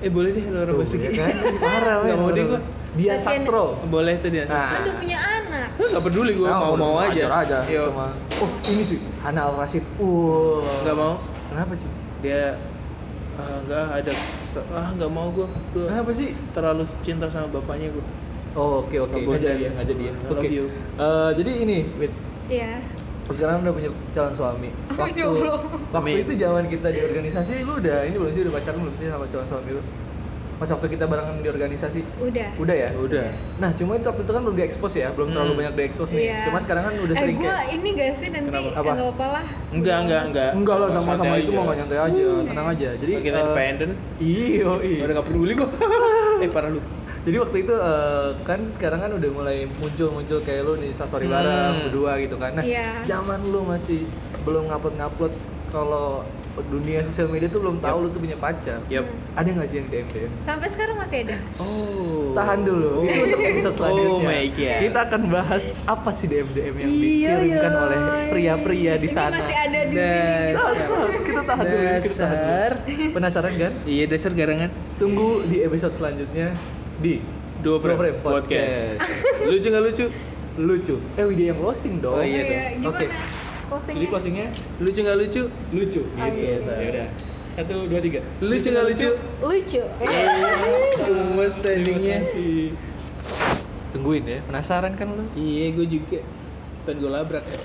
Eh 0.00 0.10
boleh 0.10 0.30
deh 0.32 0.44
Laura 0.48 0.66
Tuh, 0.68 0.78
Basuki. 0.80 1.06
ya 1.06 1.12
kan? 1.14 1.34
Parah 1.62 1.94
Nggak 2.02 2.16
mau 2.16 2.26
Laura 2.26 2.34
deh 2.34 2.44
gua. 2.48 2.60
Dian. 2.92 3.20
Sastro. 3.20 3.64
Boleh 3.86 4.16
tuh 4.16 4.28
dia. 4.28 4.44
Nah. 4.44 4.68
kan 4.70 4.80
udah 4.82 4.96
punya 4.96 5.16
anak 5.16 5.68
Nggak 5.78 6.02
peduli 6.02 6.32
gua 6.34 6.48
Nah, 6.48 6.58
mau 6.62 6.74
mau 6.74 6.92
udah, 6.98 7.08
aja. 7.08 7.24
ajar 7.38 7.60
aja. 7.62 7.88
Oh, 8.36 8.48
ini 8.64 8.82
cuy. 8.82 8.98
Hana 9.20 9.40
Al 9.46 9.54
Rashid. 9.54 9.84
Wow. 9.96 10.64
Nggak 10.82 10.96
mau. 10.96 11.14
Kenapa 11.48 11.72
cuy? 11.74 11.92
Dia 12.22 12.54
ah, 13.36 13.56
nggak 13.66 13.84
ada 13.98 14.12
ah 14.72 14.88
nggak 14.94 15.10
mau 15.10 15.28
gua. 15.34 15.48
gua 15.74 15.90
Kenapa 15.90 16.10
sih? 16.14 16.38
terlalu 16.54 16.86
cinta 17.02 17.26
sama 17.28 17.50
bapaknya 17.50 17.90
gua. 17.90 18.04
Oh, 18.52 18.84
oke 18.84 18.96
oke. 19.00 19.18
Nggak 19.18 19.42
jadi 19.42 19.62
ya, 19.66 19.70
nggak 19.74 19.86
jadi 19.90 20.02
ya. 20.06 20.14
Oke. 20.28 20.46
Eh, 20.46 21.30
jadi 21.40 21.50
ini, 21.66 21.78
Wit. 21.96 22.12
iya 22.52 22.84
Sekarang 23.32 23.64
udah 23.64 23.72
punya 23.72 23.90
calon 24.12 24.34
suami. 24.36 24.68
Waktu, 24.98 25.24
waktu 25.94 26.18
itu 26.20 26.32
zaman 26.36 26.68
kita 26.68 26.92
di 26.92 27.00
organisasi, 27.00 27.64
lu 27.64 27.80
udah 27.80 28.04
ini 28.04 28.18
belum 28.20 28.32
sih 28.34 28.44
udah 28.44 28.52
pacaran 28.60 28.78
belum 28.84 28.96
sih 28.98 29.08
sama 29.08 29.24
calon 29.32 29.46
suami 29.48 29.70
lu? 29.78 29.82
Pas 30.62 30.70
waktu 30.70 30.94
kita 30.94 31.10
barengan 31.10 31.42
di 31.42 31.50
organisasi, 31.50 32.06
udah 32.22 32.54
udah 32.54 32.76
ya? 32.76 32.88
Udah. 32.94 33.26
Nah, 33.58 33.74
cuma 33.74 33.98
itu 33.98 34.06
waktu 34.06 34.22
itu 34.22 34.30
kan 34.30 34.42
belum 34.46 34.54
diekspos 34.54 34.94
ya, 34.94 35.10
belum 35.10 35.34
terlalu 35.34 35.50
Hmm. 35.50 35.58
banyak 35.58 35.74
diekspos 35.74 36.08
nih. 36.08 36.22
Iya. 36.22 36.38
Cuma 36.46 36.58
sekarang 36.62 36.82
kan 36.86 36.94
udah 36.94 37.10
eh 37.10 37.18
sering 37.18 37.34
gue 37.34 37.42
kayak 37.44 37.64
ini 37.74 37.88
gak 37.92 38.10
sih 38.14 38.28
nanti 38.30 38.46
Kenapa? 38.46 38.62
eh, 38.62 38.78
Apa? 38.78 38.90
nggak 38.94 39.10
apa 39.10 39.26
lah 39.26 39.44
Enggak, 39.74 39.96
enggak, 39.98 40.22
enggak. 40.24 40.50
Enggak 40.54 40.76
lah 40.78 40.88
sama 40.88 41.02
sama 41.02 41.12
Santai 41.18 41.40
itu 41.42 41.50
nggak 41.50 41.76
nyantai 41.76 41.98
aja, 41.98 42.22
tenang 42.46 42.66
aja. 42.70 42.88
Jadi 42.94 43.12
kita 43.18 43.34
eh, 43.34 43.42
independen. 43.42 43.90
Iya, 44.22 44.70
iya. 44.80 45.00
Udah 45.02 45.14
nggak 45.18 45.26
peduli 45.26 45.52
gua. 45.58 45.68
eh 46.46 46.48
parah 46.48 46.70
lu. 46.70 46.80
Jadi 47.22 47.36
waktu 47.38 47.56
itu 47.60 47.74
eh, 47.74 48.28
kan 48.42 48.58
sekarang 48.68 49.00
kan 49.00 49.10
udah 49.10 49.30
mulai 49.34 49.58
muncul-muncul 49.66 50.38
kayak 50.42 50.62
lu 50.62 50.78
nih 50.78 50.90
story 50.90 51.26
Hmm. 51.26 51.34
bareng 51.34 51.74
berdua 51.86 52.12
gitu 52.18 52.36
kan. 52.38 52.54
Nah, 52.54 52.62
Iya. 52.62 53.02
zaman 53.02 53.42
lu 53.44 53.66
masih 53.66 54.06
belum 54.42 54.70
ngupload-ngupload 54.70 55.34
kalau 55.72 56.20
dunia 56.68 57.00
sosial 57.02 57.26
media 57.26 57.48
tuh 57.48 57.58
belum 57.58 57.80
tahu 57.80 57.96
Yap. 57.96 58.04
lu 58.04 58.08
tuh 58.10 58.20
punya 58.20 58.36
pacar. 58.36 58.78
Hmm. 58.84 59.08
Ada 59.32 59.48
nggak 59.48 59.66
sih 59.66 59.76
yang 59.78 59.88
DM 59.88 60.06
DM? 60.06 60.30
sampai 60.42 60.68
sekarang 60.68 60.96
masih 60.96 61.18
ada 61.24 61.36
Oh. 61.56 62.36
Tahan 62.36 62.58
dulu. 62.60 62.92
Itu 63.02 63.20
untuk 63.24 63.40
episode 63.42 63.74
selanjutnya. 63.74 64.12
Oh 64.12 64.20
my 64.20 64.44
God. 64.52 64.78
Kita 64.78 64.98
akan 65.02 65.22
bahas 65.26 65.64
apa 65.86 66.10
sih 66.12 66.26
DM 66.26 66.48
DM 66.50 66.74
yang 66.76 66.90
Iya, 66.90 67.32
dikirimkan 67.40 67.48
iya. 67.66 67.80
oleh 67.80 67.98
pria-pria 68.28 68.92
di 68.94 69.00
ini 69.02 69.08
sana. 69.10 69.32
masih 69.34 69.56
ada 69.56 69.80
di 69.82 69.94
sini 69.94 70.52
kita 71.24 71.40
tahan 71.42 71.64
dulu, 71.64 71.88
kita 72.04 72.14
tahan 72.20 72.36
dulu. 72.36 73.10
Penasaran 73.10 73.52
kan? 73.56 73.72
Iya 73.82 74.04
dasar 74.06 74.32
garangan. 74.32 74.70
Tunggu 74.96 75.28
di 75.48 75.56
episode 75.58 75.94
selanjutnya 75.94 76.52
di 77.00 77.24
Dua 77.58 77.78
frame, 77.78 77.96
Frame 77.96 78.18
podcast. 78.20 78.98
lucu 79.40 79.66
nggak 79.66 79.84
lucu? 79.84 80.06
lucu. 80.52 80.94
Eh, 81.16 81.24
video 81.24 81.44
yang 81.48 81.58
closing 81.58 81.96
dong. 81.96 82.18
Oh, 82.18 82.20
iya 82.20 82.42
Iya, 82.76 82.84
dong. 82.84 83.41
Closingnya 83.72 83.96
Jadi 83.96 84.06
closingnya 84.06 84.46
Lucu 84.78 84.98
nggak 85.00 85.18
lucu? 85.18 85.42
lucu. 85.72 86.00
Oh, 86.04 86.26
Gitu. 86.28 86.38
iya. 86.38 86.56
Ya 86.60 86.88
udah. 86.90 87.08
Satu, 87.52 87.74
dua, 87.84 88.00
tiga. 88.00 88.20
Lucu 88.38 88.68
nggak 88.68 88.86
lucu? 88.86 89.08
lucu 89.42 89.80
Gemes 90.98 91.56
endingnya. 91.62 92.18
sih. 92.26 92.72
Tungguin 93.92 94.24
ya. 94.24 94.38
Penasaran 94.42 94.92
kan 94.94 95.08
lu? 95.10 95.24
Iya, 95.32 95.72
gue 95.72 95.86
juga. 95.86 96.20
Pengen 96.84 96.96
gue 96.98 97.10
labrak 97.10 97.44
ya. 97.44 97.58